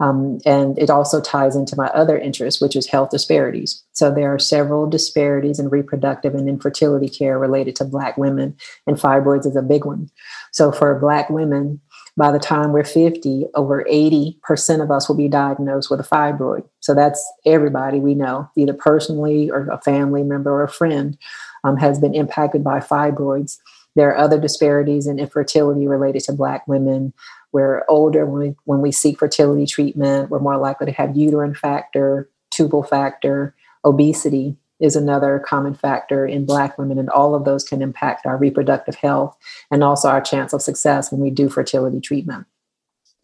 Um, 0.01 0.39
and 0.45 0.79
it 0.79 0.89
also 0.89 1.19
ties 1.19 1.55
into 1.55 1.75
my 1.75 1.87
other 1.87 2.17
interest, 2.17 2.61
which 2.61 2.75
is 2.75 2.87
health 2.87 3.09
disparities. 3.09 3.83
So 3.91 4.09
there 4.09 4.33
are 4.33 4.39
several 4.39 4.89
disparities 4.89 5.59
in 5.59 5.69
reproductive 5.69 6.35
and 6.35 6.47
infertility 6.47 7.09
care 7.09 7.37
related 7.37 7.75
to 7.77 7.85
Black 7.85 8.17
women, 8.17 8.55
and 8.87 8.95
fibroids 8.95 9.45
is 9.45 9.57
a 9.57 9.61
big 9.61 9.83
one. 9.83 10.09
So 10.51 10.71
for 10.71 10.97
Black 10.99 11.29
women, 11.29 11.81
by 12.17 12.31
the 12.31 12.39
time 12.39 12.73
we're 12.73 12.83
50, 12.83 13.45
over 13.55 13.85
80% 13.89 14.83
of 14.83 14.91
us 14.91 15.07
will 15.07 15.15
be 15.15 15.29
diagnosed 15.29 15.89
with 15.89 15.99
a 15.99 16.03
fibroid. 16.03 16.67
So 16.81 16.93
that's 16.93 17.25
everybody 17.45 17.99
we 17.99 18.13
know, 18.13 18.49
either 18.57 18.73
personally 18.73 19.49
or 19.49 19.69
a 19.69 19.79
family 19.81 20.23
member 20.23 20.51
or 20.51 20.63
a 20.63 20.69
friend 20.69 21.17
um, 21.63 21.77
has 21.77 21.99
been 21.99 22.13
impacted 22.13 22.63
by 22.63 22.79
fibroids. 22.79 23.57
There 23.95 24.09
are 24.09 24.17
other 24.17 24.39
disparities 24.39 25.07
in 25.07 25.19
infertility 25.19 25.87
related 25.87 26.23
to 26.25 26.33
Black 26.33 26.67
women. 26.67 27.13
We're 27.51 27.83
older 27.87 28.25
when 28.25 28.49
we, 28.49 28.55
when 28.65 28.81
we 28.81 28.91
seek 28.91 29.17
fertility 29.17 29.65
treatment, 29.65 30.29
we're 30.29 30.39
more 30.39 30.57
likely 30.57 30.87
to 30.87 30.91
have 30.93 31.17
uterine 31.17 31.55
factor, 31.55 32.29
tubal 32.51 32.83
factor, 32.83 33.55
obesity 33.85 34.57
is 34.79 34.95
another 34.95 35.39
common 35.39 35.73
factor 35.73 36.25
in 36.25 36.45
Black 36.45 36.77
women, 36.77 36.97
and 36.97 37.09
all 37.09 37.35
of 37.35 37.45
those 37.45 37.63
can 37.63 37.81
impact 37.81 38.25
our 38.25 38.37
reproductive 38.37 38.95
health 38.95 39.37
and 39.71 39.83
also 39.83 40.09
our 40.09 40.21
chance 40.21 40.53
of 40.53 40.61
success 40.61 41.11
when 41.11 41.21
we 41.21 41.29
do 41.29 41.49
fertility 41.49 41.99
treatment. 41.99 42.45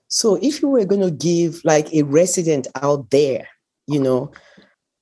So, 0.08 0.36
if 0.36 0.62
you 0.62 0.70
were 0.70 0.86
going 0.86 1.02
to 1.02 1.12
give 1.12 1.62
like 1.64 1.94
a 1.94 2.04
resident 2.04 2.68
out 2.82 3.10
there, 3.10 3.48
you 3.88 4.00
know, 4.00 4.32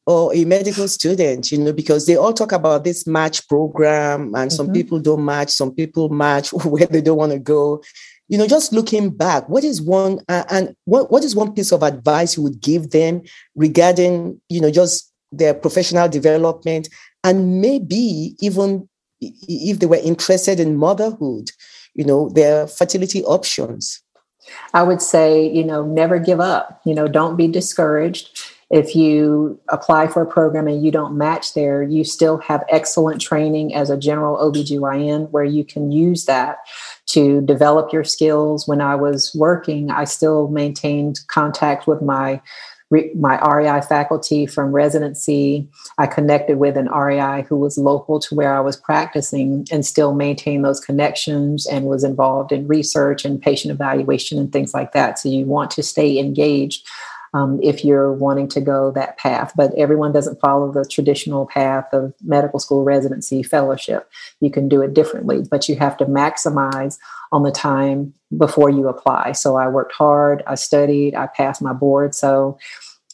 or 0.05 0.35
a 0.35 0.45
medical 0.45 0.87
student, 0.87 1.51
you 1.51 1.57
know, 1.57 1.73
because 1.73 2.05
they 2.05 2.15
all 2.15 2.33
talk 2.33 2.51
about 2.51 2.83
this 2.83 3.07
match 3.07 3.47
program, 3.47 4.23
and 4.23 4.33
mm-hmm. 4.33 4.49
some 4.49 4.71
people 4.71 4.99
don't 4.99 5.23
match, 5.23 5.49
some 5.49 5.73
people 5.73 6.09
match 6.09 6.51
where 6.65 6.87
they 6.87 7.01
don't 7.01 7.17
want 7.17 7.31
to 7.31 7.39
go. 7.39 7.81
You 8.29 8.37
know, 8.37 8.47
just 8.47 8.73
looking 8.73 9.09
back, 9.09 9.47
what 9.49 9.63
is 9.63 9.81
one 9.81 10.19
uh, 10.29 10.45
and 10.49 10.75
what, 10.85 11.11
what 11.11 11.23
is 11.23 11.35
one 11.35 11.53
piece 11.53 11.71
of 11.71 11.83
advice 11.83 12.37
you 12.37 12.43
would 12.43 12.61
give 12.61 12.91
them 12.91 13.21
regarding, 13.55 14.41
you 14.49 14.61
know, 14.61 14.71
just 14.71 15.12
their 15.37 15.53
professional 15.53 16.07
development, 16.07 16.89
and 17.23 17.61
maybe 17.61 18.35
even 18.39 18.87
if 19.21 19.79
they 19.79 19.85
were 19.85 19.95
interested 19.97 20.59
in 20.59 20.75
motherhood, 20.75 21.51
you 21.93 22.03
know, 22.03 22.29
their 22.29 22.67
fertility 22.67 23.23
options? 23.23 24.01
I 24.73 24.83
would 24.83 25.01
say, 25.01 25.49
you 25.49 25.63
know, 25.63 25.85
never 25.85 26.19
give 26.19 26.39
up. 26.39 26.81
You 26.85 26.93
know, 26.93 27.07
don't 27.07 27.37
be 27.37 27.47
discouraged. 27.47 28.39
If 28.69 28.95
you 28.95 29.59
apply 29.69 30.07
for 30.07 30.23
a 30.23 30.25
program 30.25 30.67
and 30.67 30.83
you 30.83 30.89
don't 30.91 31.15
match 31.15 31.53
there, 31.53 31.83
you 31.83 32.03
still 32.03 32.39
have 32.39 32.63
excellent 32.69 33.21
training 33.21 33.75
as 33.75 33.89
a 33.89 33.97
general 33.97 34.35
OBGYN 34.37 35.29
where 35.29 35.43
you 35.43 35.63
can 35.63 35.91
use 35.91 36.25
that 36.25 36.57
to 37.07 37.41
develop 37.41 37.93
your 37.93 38.03
skills. 38.03 38.67
When 38.67 38.81
I 38.81 38.95
was 38.95 39.31
working, 39.35 39.91
I 39.91 40.05
still 40.05 40.47
maintained 40.47 41.19
contact 41.27 41.85
with 41.85 42.01
my 42.01 42.41
my 43.15 43.39
REI 43.45 43.81
faculty 43.81 44.45
from 44.45 44.71
residency. 44.71 45.67
I 45.97 46.07
connected 46.07 46.57
with 46.57 46.77
an 46.77 46.89
REI 46.89 47.43
who 47.47 47.55
was 47.55 47.77
local 47.77 48.19
to 48.21 48.35
where 48.35 48.55
I 48.55 48.59
was 48.59 48.77
practicing 48.77 49.65
and 49.71 49.85
still 49.85 50.13
maintained 50.13 50.65
those 50.65 50.79
connections 50.79 51.65
and 51.65 51.85
was 51.85 52.03
involved 52.03 52.51
in 52.51 52.67
research 52.67 53.25
and 53.25 53.41
patient 53.41 53.71
evaluation 53.71 54.37
and 54.37 54.51
things 54.51 54.73
like 54.73 54.91
that. 54.93 55.19
So 55.19 55.29
you 55.29 55.45
want 55.45 55.71
to 55.71 55.83
stay 55.83 56.17
engaged 56.17 56.87
um, 57.33 57.59
if 57.63 57.83
you're 57.83 58.11
wanting 58.11 58.47
to 58.49 58.61
go 58.61 58.91
that 58.91 59.17
path. 59.17 59.53
But 59.55 59.73
everyone 59.75 60.11
doesn't 60.11 60.39
follow 60.39 60.71
the 60.71 60.85
traditional 60.85 61.45
path 61.47 61.85
of 61.91 62.13
medical 62.23 62.59
school 62.59 62.83
residency 62.83 63.43
fellowship. 63.43 64.09
You 64.39 64.51
can 64.51 64.69
do 64.69 64.81
it 64.81 64.93
differently, 64.93 65.43
but 65.49 65.67
you 65.67 65.75
have 65.77 65.97
to 65.97 66.05
maximize 66.05 66.97
on 67.33 67.41
the 67.41 67.51
time 67.51 68.13
before 68.37 68.69
you 68.69 68.87
apply. 68.87 69.31
So 69.31 69.57
I 69.57 69.67
worked 69.67 69.91
hard, 69.91 70.43
I 70.45 70.53
studied, 70.53 71.15
I 71.15 71.27
passed 71.27 71.63
my 71.63 71.73
board. 71.73 72.13
So 72.13 72.59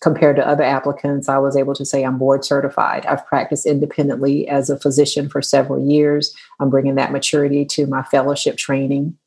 compared 0.01 0.35
to 0.35 0.47
other 0.47 0.63
applicants, 0.63 1.29
I 1.29 1.37
was 1.37 1.55
able 1.55 1.73
to 1.75 1.85
say 1.85 2.03
I'm 2.03 2.17
board 2.17 2.43
certified. 2.43 3.05
I've 3.05 3.25
practiced 3.25 3.65
independently 3.65 4.47
as 4.47 4.69
a 4.69 4.77
physician 4.77 5.29
for 5.29 5.41
several 5.41 5.89
years. 5.89 6.35
I'm 6.59 6.69
bringing 6.69 6.95
that 6.95 7.13
maturity 7.13 7.63
to 7.65 7.87
my 7.87 8.03
fellowship 8.03 8.57
training 8.57 9.17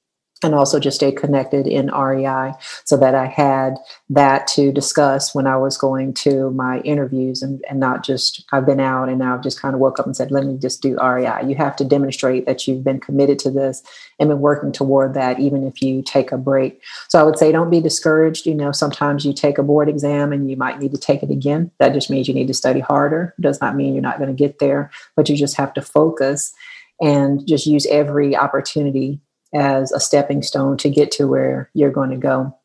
and 0.43 0.55
also 0.55 0.79
just 0.81 0.97
stay 0.97 1.13
connected 1.13 1.67
in 1.67 1.91
REI 1.91 2.53
so 2.85 2.97
that 2.97 3.15
I 3.15 3.27
had 3.27 3.77
that 4.11 4.47
to 4.49 4.73
discuss 4.73 5.35
when 5.35 5.47
I 5.47 5.57
was 5.57 5.77
going 5.79 6.15
to 6.15 6.51
my 6.51 6.81
interviews 6.81 7.43
and, 7.43 7.65
and 7.69 7.79
not 7.79 8.05
just 8.05 8.45
I've 8.53 8.67
been 8.67 8.81
out 8.81 9.09
and 9.09 9.19
now 9.19 9.35
I've 9.35 9.43
just 9.43 9.61
kind 9.61 9.75
of 9.75 9.81
woke 9.81 9.99
up 9.99 10.07
and 10.07 10.17
said, 10.17 10.31
let 10.31 10.45
me 10.45 10.59
just 10.59 10.83
do 10.83 10.99
REI. 11.01 11.47
You 11.47 11.55
have 11.57 11.77
to 11.77 11.85
demonstrate 11.85 12.47
that 12.47 12.67
you've 12.67 12.85
been 12.85 13.01
committed 13.01 13.39
to 13.41 13.51
this 13.51 13.83
and 14.19 14.29
been 14.29 14.41
working 14.41 14.73
toward 14.73 15.15
that, 15.15 15.39
even 15.41 15.67
if 15.67 15.83
you 15.83 16.03
take 16.03 16.33
a 16.33 16.39
break. 16.39 16.83
So 17.09 17.19
I 17.19 17.23
would 17.23 17.39
say 17.39 17.53
don't 17.53 17.71
be 17.71 17.81
discouraged. 17.81 18.47
You 18.47 18.55
know, 18.55 18.73
sometimes 18.73 19.25
you 19.25 19.33
take 19.33 19.59
a 19.59 19.63
board 19.63 19.89
exam 19.89 20.33
and 20.33 20.51
you 20.51 20.57
might 20.57 20.79
need 20.79 20.93
to 20.93 20.99
take 20.99 21.23
it 21.23 21.31
again. 21.31 21.71
That 21.79 21.93
just 21.93 22.11
means 22.11 22.29
you 22.29 22.35
need 22.35 22.49
to 22.49 22.55
study 22.55 22.81
harder. 22.81 23.35
It 23.39 23.43
does 23.43 23.61
not 23.61 23.77
mean 23.77 23.95
you're 23.95 24.03
not 24.03 24.19
going 24.19 24.35
to 24.35 24.35
get 24.35 24.59
there, 24.59 24.91
but 25.17 25.29
you 25.29 25.37
just 25.37 25.57
have 25.57 25.75
to 25.75 25.83
focus 25.83 26.53
and 27.01 27.47
just 27.47 27.67
use 27.67 27.87
every 27.87 28.37
opportunity 28.37 29.21
as 29.55 29.93
a 29.93 30.01
stepping 30.01 30.43
stone 30.43 30.77
to 30.79 30.89
get 30.89 31.11
to 31.13 31.27
where 31.27 31.71
you're 31.75 31.91
going 31.91 32.11
to 32.11 32.17
go. 32.17 32.57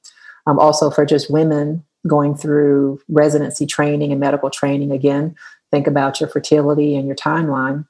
Um, 0.45 0.59
also, 0.59 0.89
for 0.89 1.05
just 1.05 1.29
women 1.29 1.83
going 2.07 2.35
through 2.35 3.01
residency 3.09 3.65
training 3.65 4.11
and 4.11 4.19
medical 4.19 4.49
training, 4.49 4.91
again, 4.91 5.35
think 5.71 5.87
about 5.87 6.19
your 6.19 6.29
fertility 6.29 6.95
and 6.95 7.05
your 7.05 7.15
timeline 7.15 7.85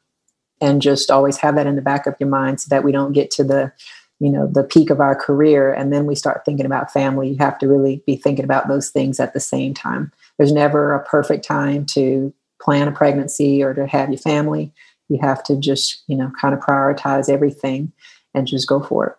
and 0.59 0.81
just 0.81 1.11
always 1.11 1.37
have 1.37 1.55
that 1.55 1.67
in 1.67 1.75
the 1.75 1.81
back 1.81 2.07
of 2.07 2.15
your 2.19 2.29
mind 2.29 2.59
so 2.59 2.67
that 2.69 2.83
we 2.83 2.91
don't 2.91 3.13
get 3.13 3.31
to 3.31 3.43
the 3.43 3.71
you 4.19 4.31
know 4.31 4.47
the 4.47 4.63
peak 4.63 4.89
of 4.89 4.99
our 4.99 5.15
career 5.15 5.71
and 5.71 5.93
then 5.93 6.07
we 6.07 6.15
start 6.15 6.43
thinking 6.43 6.65
about 6.65 6.91
family. 6.91 7.29
You 7.29 7.37
have 7.37 7.59
to 7.59 7.67
really 7.67 8.01
be 8.07 8.15
thinking 8.15 8.45
about 8.45 8.67
those 8.67 8.89
things 8.89 9.19
at 9.19 9.33
the 9.33 9.39
same 9.39 9.73
time. 9.73 10.11
There's 10.37 10.51
never 10.51 10.93
a 10.93 11.03
perfect 11.03 11.45
time 11.45 11.85
to 11.87 12.33
plan 12.59 12.87
a 12.87 12.91
pregnancy 12.91 13.61
or 13.61 13.75
to 13.75 13.85
have 13.85 14.09
your 14.09 14.17
family. 14.17 14.73
You 15.09 15.19
have 15.21 15.43
to 15.43 15.55
just 15.55 16.03
you 16.07 16.17
know 16.17 16.31
kind 16.39 16.55
of 16.55 16.61
prioritize 16.61 17.29
everything 17.29 17.91
and 18.33 18.47
just 18.47 18.67
go 18.67 18.81
for 18.81 19.07
it. 19.07 19.13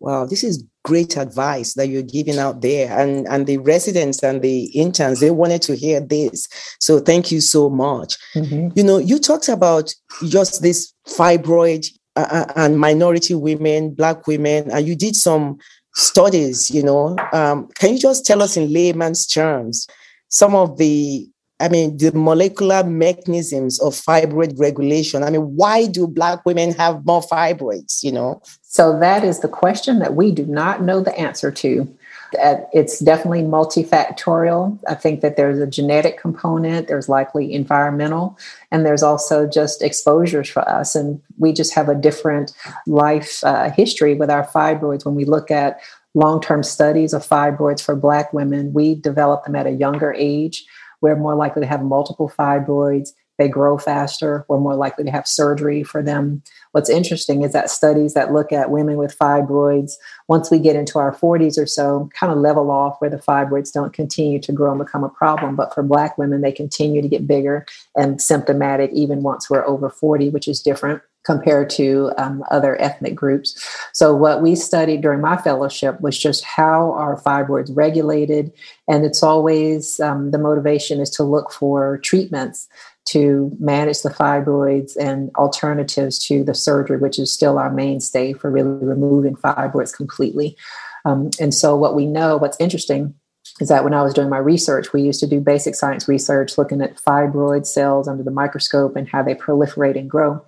Wow, 0.00 0.24
this 0.24 0.42
is 0.42 0.64
great 0.82 1.18
advice 1.18 1.74
that 1.74 1.88
you're 1.88 2.02
giving 2.02 2.38
out 2.38 2.62
there. 2.62 2.90
And, 2.98 3.28
and 3.28 3.46
the 3.46 3.58
residents 3.58 4.22
and 4.22 4.40
the 4.40 4.64
interns, 4.66 5.20
they 5.20 5.30
wanted 5.30 5.60
to 5.62 5.76
hear 5.76 6.00
this. 6.00 6.48
So 6.80 7.00
thank 7.00 7.30
you 7.30 7.42
so 7.42 7.68
much. 7.68 8.16
Mm-hmm. 8.34 8.68
You 8.74 8.82
know, 8.82 8.96
you 8.96 9.18
talked 9.18 9.50
about 9.50 9.94
just 10.26 10.62
this 10.62 10.94
fibroid 11.06 11.86
uh, 12.16 12.28
uh, 12.30 12.52
and 12.56 12.78
minority 12.78 13.34
women, 13.34 13.94
Black 13.94 14.26
women, 14.26 14.70
and 14.70 14.86
you 14.86 14.96
did 14.96 15.16
some 15.16 15.58
studies, 15.94 16.70
you 16.70 16.82
know. 16.82 17.16
Um, 17.32 17.68
can 17.74 17.92
you 17.92 17.98
just 17.98 18.24
tell 18.24 18.42
us 18.42 18.56
in 18.56 18.72
layman's 18.72 19.26
terms 19.26 19.86
some 20.28 20.54
of 20.54 20.78
the 20.78 21.28
I 21.60 21.68
mean, 21.68 21.98
the 21.98 22.10
molecular 22.12 22.82
mechanisms 22.82 23.80
of 23.80 23.94
fibroid 23.94 24.58
regulation. 24.58 25.22
I 25.22 25.30
mean, 25.30 25.56
why 25.56 25.86
do 25.86 26.06
Black 26.06 26.44
women 26.46 26.72
have 26.72 27.04
more 27.04 27.20
fibroids, 27.20 28.02
you 28.02 28.10
know? 28.10 28.40
So, 28.62 28.98
that 28.98 29.24
is 29.24 29.40
the 29.40 29.48
question 29.48 29.98
that 29.98 30.14
we 30.14 30.32
do 30.32 30.46
not 30.46 30.82
know 30.82 31.00
the 31.00 31.16
answer 31.18 31.50
to. 31.50 31.86
It's 32.32 33.00
definitely 33.00 33.42
multifactorial. 33.42 34.78
I 34.88 34.94
think 34.94 35.20
that 35.20 35.36
there's 35.36 35.58
a 35.58 35.66
genetic 35.66 36.20
component, 36.20 36.86
there's 36.86 37.08
likely 37.08 37.52
environmental, 37.52 38.38
and 38.70 38.86
there's 38.86 39.02
also 39.02 39.48
just 39.48 39.82
exposures 39.82 40.48
for 40.48 40.66
us. 40.68 40.94
And 40.94 41.20
we 41.38 41.52
just 41.52 41.74
have 41.74 41.88
a 41.88 41.94
different 41.94 42.52
life 42.86 43.42
uh, 43.42 43.70
history 43.70 44.14
with 44.14 44.30
our 44.30 44.46
fibroids. 44.46 45.04
When 45.04 45.16
we 45.16 45.24
look 45.24 45.50
at 45.50 45.80
long 46.14 46.40
term 46.40 46.62
studies 46.62 47.12
of 47.12 47.26
fibroids 47.26 47.82
for 47.82 47.96
Black 47.96 48.32
women, 48.32 48.72
we 48.72 48.94
develop 48.94 49.44
them 49.44 49.56
at 49.56 49.66
a 49.66 49.72
younger 49.72 50.14
age 50.16 50.64
we're 51.00 51.16
more 51.16 51.34
likely 51.34 51.62
to 51.62 51.68
have 51.68 51.82
multiple 51.82 52.32
fibroids. 52.38 53.10
They 53.38 53.48
grow 53.48 53.78
faster. 53.78 54.44
We're 54.48 54.60
more 54.60 54.74
likely 54.74 55.02
to 55.04 55.10
have 55.10 55.26
surgery 55.26 55.82
for 55.82 56.02
them. 56.02 56.42
What's 56.72 56.90
interesting 56.90 57.40
is 57.40 57.54
that 57.54 57.70
studies 57.70 58.12
that 58.12 58.34
look 58.34 58.52
at 58.52 58.70
women 58.70 58.98
with 58.98 59.16
fibroids, 59.18 59.92
once 60.28 60.50
we 60.50 60.58
get 60.58 60.76
into 60.76 60.98
our 60.98 61.14
40s 61.14 61.56
or 61.56 61.64
so, 61.64 62.10
kind 62.12 62.30
of 62.30 62.38
level 62.38 62.70
off 62.70 63.00
where 63.00 63.08
the 63.08 63.16
fibroids 63.16 63.72
don't 63.72 63.94
continue 63.94 64.40
to 64.40 64.52
grow 64.52 64.72
and 64.72 64.84
become 64.84 65.04
a 65.04 65.08
problem. 65.08 65.56
But 65.56 65.74
for 65.74 65.82
Black 65.82 66.18
women, 66.18 66.42
they 66.42 66.52
continue 66.52 67.00
to 67.00 67.08
get 67.08 67.26
bigger 67.26 67.64
and 67.96 68.20
symptomatic 68.20 68.90
even 68.92 69.22
once 69.22 69.48
we're 69.48 69.66
over 69.66 69.88
40, 69.88 70.28
which 70.28 70.46
is 70.46 70.60
different 70.60 71.00
compared 71.30 71.70
to 71.70 72.10
um, 72.18 72.42
other 72.50 72.80
ethnic 72.82 73.14
groups. 73.14 73.48
So, 73.92 74.16
what 74.16 74.42
we 74.42 74.56
studied 74.56 75.00
during 75.00 75.20
my 75.20 75.36
fellowship 75.36 76.00
was 76.00 76.18
just 76.18 76.42
how 76.44 76.92
are 76.92 77.22
fibroids 77.22 77.70
regulated, 77.72 78.52
and 78.88 79.04
it's 79.04 79.22
always 79.22 80.00
um, 80.00 80.32
the 80.32 80.38
motivation 80.38 81.00
is 81.00 81.10
to 81.10 81.22
look 81.22 81.52
for 81.52 81.98
treatments 81.98 82.68
to 83.06 83.56
manage 83.60 84.02
the 84.02 84.10
fibroids 84.10 84.96
and 84.96 85.30
alternatives 85.36 86.18
to 86.26 86.42
the 86.42 86.54
surgery, 86.54 86.98
which 86.98 87.18
is 87.18 87.32
still 87.32 87.58
our 87.58 87.70
mainstay 87.70 88.32
for 88.32 88.50
really 88.50 88.84
removing 88.84 89.36
fibroids 89.36 89.94
completely. 89.94 90.56
Um, 91.04 91.30
and 91.38 91.54
so, 91.54 91.76
what 91.76 91.94
we 91.94 92.06
know, 92.06 92.38
what's 92.38 92.58
interesting 92.58 93.14
is 93.60 93.68
that 93.68 93.84
when 93.84 93.94
I 93.94 94.02
was 94.02 94.14
doing 94.14 94.28
my 94.28 94.38
research, 94.38 94.92
we 94.92 95.02
used 95.02 95.20
to 95.20 95.26
do 95.26 95.40
basic 95.40 95.74
science 95.74 96.08
research 96.08 96.58
looking 96.58 96.80
at 96.80 96.96
fibroid 96.96 97.66
cells 97.66 98.08
under 98.08 98.22
the 98.22 98.30
microscope 98.30 98.96
and 98.96 99.08
how 99.08 99.22
they 99.22 99.34
proliferate 99.34 99.98
and 99.98 100.10
grow. 100.10 100.44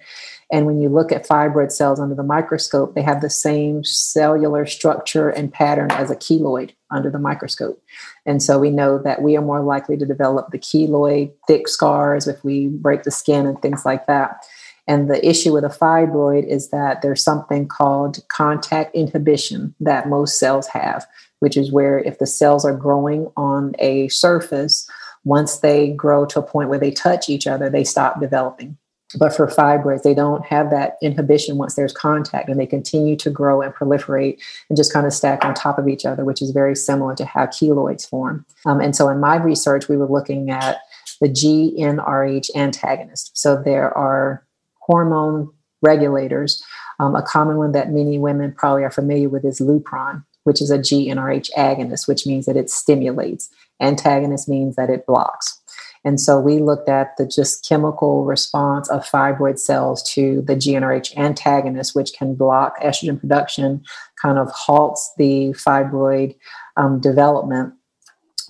And 0.53 0.67
when 0.67 0.83
you 0.83 0.91
look 0.91 1.11
at 1.11 1.27
fibroid 1.27 1.73
cells 1.73 1.99
under 1.99 2.15
the 2.15 2.23
microscope, 2.23 2.95
they 2.95 3.01
have 3.01 3.23
the 3.23 3.31
same 3.31 3.83
cellular 3.85 4.67
structure 4.67 5.31
and 5.31 5.51
pattern 5.51 5.91
as 5.93 6.11
a 6.11 6.17
keloid 6.17 6.73
under 6.91 7.11
the 7.11 7.19
microscope. 7.19 7.83
And 8.27 8.43
so 8.43 8.59
we 8.59 8.71
know 8.71 8.99
that 8.99 9.23
we 9.23 9.35
are 9.35 9.43
more 9.43 9.63
likely 9.63 9.97
to 9.97 10.05
develop 10.05 10.51
the 10.51 10.59
keloid 10.59 11.33
thick 11.47 11.69
scars 11.69 12.29
if 12.29 12.45
we 12.45 12.69
break 12.69 13.05
the 13.05 13.11
skin 13.11 13.47
and 13.47 13.61
things 13.63 13.87
like 13.87 14.07
that. 14.07 14.45
And 14.87 15.09
the 15.09 15.27
issue 15.27 15.55
with 15.55 15.65
a 15.65 15.69
fibroid 15.69 16.47
is 16.47 16.69
that 16.69 17.01
there's 17.01 17.23
something 17.23 17.67
called 17.67 18.19
contact 18.29 18.95
inhibition 18.95 19.75
that 19.81 20.09
most 20.09 20.39
cells 20.39 20.67
have, 20.67 21.07
which 21.39 21.57
is 21.57 21.73
where 21.73 21.99
if 21.99 22.19
the 22.19 22.27
cells 22.27 22.67
are 22.67 22.77
growing 22.77 23.31
on 23.39 23.75
a 23.79 24.09
surface, 24.09 24.87
once 25.25 25.59
they 25.59 25.93
grow 25.93 26.27
to 26.27 26.41
a 26.41 26.43
point 26.43 26.69
where 26.69 26.81
they 26.81 26.91
touch 26.91 27.31
each 27.31 27.47
other, 27.47 27.71
they 27.71 27.85
stop 27.85 28.21
developing. 28.21 28.77
But 29.19 29.35
for 29.35 29.47
fibroids, 29.47 30.03
they 30.03 30.15
don't 30.15 30.45
have 30.47 30.71
that 30.71 30.97
inhibition 31.03 31.59
once 31.59 31.75
there's 31.75 31.93
contact 31.93 32.49
and 32.49 32.59
they 32.59 32.67
continue 32.67 33.17
to 33.17 33.31
grow 33.31 33.61
and 33.61 33.75
proliferate 33.75 34.41
and 34.69 34.77
just 34.77 34.93
kind 34.93 35.07
of 35.07 35.13
stack 35.13 35.45
on 35.45 35.55
top 35.55 35.79
of 35.79 35.89
each 35.89 36.05
other, 36.05 36.25
which 36.25 36.43
is 36.43 36.51
very 36.51 36.75
similar 36.75 37.15
to 37.17 37.25
how 37.25 37.47
keloids 37.47 38.09
form. 38.09 38.45
Um, 38.67 38.81
and 38.81 38.97
so 38.97 39.09
in 39.09 39.21
my 39.21 39.37
research, 39.37 39.89
we 39.89 39.97
were 39.97 40.09
looking 40.09 40.51
at 40.51 40.79
the 41.21 41.29
GnRH 41.29 42.51
antagonist. 42.57 43.37
So 43.37 43.61
there 43.63 43.97
are 43.97 44.45
hormone 44.81 45.51
regulators. 45.83 46.63
Um, 47.01 47.15
a 47.15 47.23
common 47.23 47.57
one 47.57 47.73
that 47.73 47.91
many 47.91 48.19
women 48.19 48.53
probably 48.53 48.85
are 48.85 48.91
familiar 48.91 49.29
with 49.29 49.45
is 49.45 49.61
Lupron, 49.61 50.25
which 50.45 50.61
is 50.61 50.71
a 50.71 50.79
GnRH 50.79 51.51
agonist, 51.57 52.09
which 52.09 52.27
means 52.27 52.47
that 52.47 52.57
it 52.57 52.71
stimulates. 52.71 53.49
Antagonist 53.81 54.49
means 54.49 54.77
that 54.77 54.91
it 54.91 55.07
blocks. 55.07 55.61
And 56.05 56.21
so 56.21 56.41
we 56.41 56.59
looked 56.59 56.89
at 56.89 57.17
the 57.17 57.27
just 57.27 57.67
chemical 57.67 58.25
response 58.25 58.91
of 58.91 59.07
fibroid 59.07 59.59
cells 59.59 60.03
to 60.15 60.43
the 60.43 60.57
GnRH 60.57 61.17
antagonist, 61.17 61.95
which 61.95 62.13
can 62.13 62.35
block 62.35 62.81
estrogen 62.81 63.21
production, 63.21 63.85
kind 64.21 64.39
of 64.39 64.51
halts 64.51 65.13
the 65.17 65.51
fibroid 65.51 66.37
um, 66.77 67.01
development. 67.01 67.75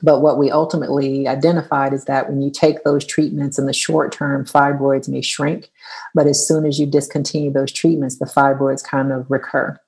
But 0.02 0.20
what 0.20 0.38
we 0.38 0.50
ultimately 0.50 1.28
identified 1.28 1.92
is 1.92 2.06
that 2.06 2.28
when 2.28 2.42
you 2.42 2.50
take 2.50 2.82
those 2.82 3.06
treatments 3.06 3.58
in 3.58 3.66
the 3.66 3.72
short 3.72 4.10
term, 4.12 4.44
fibroids 4.44 5.08
may 5.08 5.20
shrink. 5.20 5.70
But 6.14 6.26
as 6.26 6.46
soon 6.46 6.66
as 6.66 6.80
you 6.80 6.86
discontinue 6.86 7.52
those 7.52 7.70
treatments, 7.70 8.18
the 8.18 8.26
fibroids 8.26 8.82
kind 8.82 9.12
of 9.12 9.30
recur. 9.30 9.78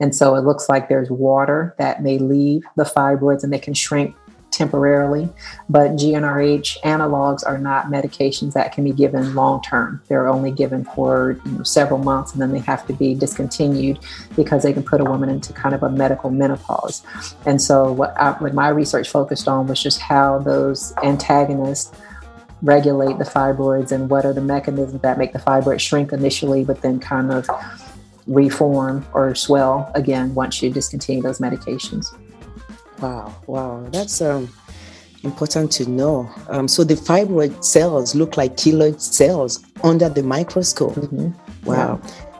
And 0.00 0.14
so 0.14 0.34
it 0.34 0.44
looks 0.44 0.68
like 0.68 0.88
there's 0.88 1.10
water 1.10 1.74
that 1.78 2.02
may 2.02 2.18
leave 2.18 2.64
the 2.76 2.84
fibroids 2.84 3.42
and 3.42 3.52
they 3.52 3.58
can 3.58 3.74
shrink 3.74 4.14
temporarily, 4.54 5.28
but 5.68 5.92
GnRH 5.92 6.80
analogs 6.82 7.46
are 7.46 7.58
not 7.58 7.86
medications 7.86 8.52
that 8.54 8.72
can 8.72 8.84
be 8.84 8.92
given 8.92 9.34
long 9.34 9.60
term. 9.62 10.00
They're 10.08 10.28
only 10.28 10.52
given 10.52 10.84
for 10.84 11.40
you 11.44 11.52
know, 11.52 11.62
several 11.62 11.98
months 11.98 12.32
and 12.32 12.40
then 12.40 12.52
they 12.52 12.60
have 12.60 12.86
to 12.86 12.92
be 12.92 13.14
discontinued 13.14 13.98
because 14.36 14.62
they 14.62 14.72
can 14.72 14.82
put 14.82 15.00
a 15.00 15.04
woman 15.04 15.28
into 15.28 15.52
kind 15.52 15.74
of 15.74 15.82
a 15.82 15.90
medical 15.90 16.30
menopause. 16.30 17.02
And 17.46 17.60
so, 17.60 17.92
what, 17.92 18.18
I, 18.18 18.32
what 18.32 18.54
my 18.54 18.68
research 18.68 19.08
focused 19.08 19.48
on 19.48 19.66
was 19.66 19.82
just 19.82 20.00
how 20.00 20.38
those 20.38 20.94
antagonists 21.02 21.92
regulate 22.62 23.18
the 23.18 23.24
fibroids 23.24 23.92
and 23.92 24.08
what 24.08 24.24
are 24.24 24.32
the 24.32 24.40
mechanisms 24.40 25.02
that 25.02 25.18
make 25.18 25.32
the 25.32 25.38
fibroid 25.38 25.80
shrink 25.80 26.12
initially, 26.12 26.64
but 26.64 26.80
then 26.80 26.98
kind 26.98 27.30
of 27.30 27.48
reform 28.26 29.04
or 29.12 29.34
swell 29.34 29.90
again 29.94 30.34
once 30.34 30.62
you 30.62 30.70
discontinue 30.70 31.22
those 31.22 31.38
medications. 31.38 32.16
Wow, 33.00 33.34
wow, 33.46 33.88
that's 33.90 34.20
um, 34.20 34.48
important 35.22 35.72
to 35.72 35.88
know. 35.88 36.30
Um, 36.48 36.68
so 36.68 36.84
the 36.84 36.94
fibroid 36.94 37.64
cells 37.64 38.14
look 38.14 38.36
like 38.36 38.56
keloid 38.56 39.00
cells 39.00 39.64
under 39.82 40.08
the 40.08 40.22
microscope. 40.22 40.94
Mm-hmm. 40.94 41.32
Wow. 41.64 42.00
Yeah. 42.02 42.33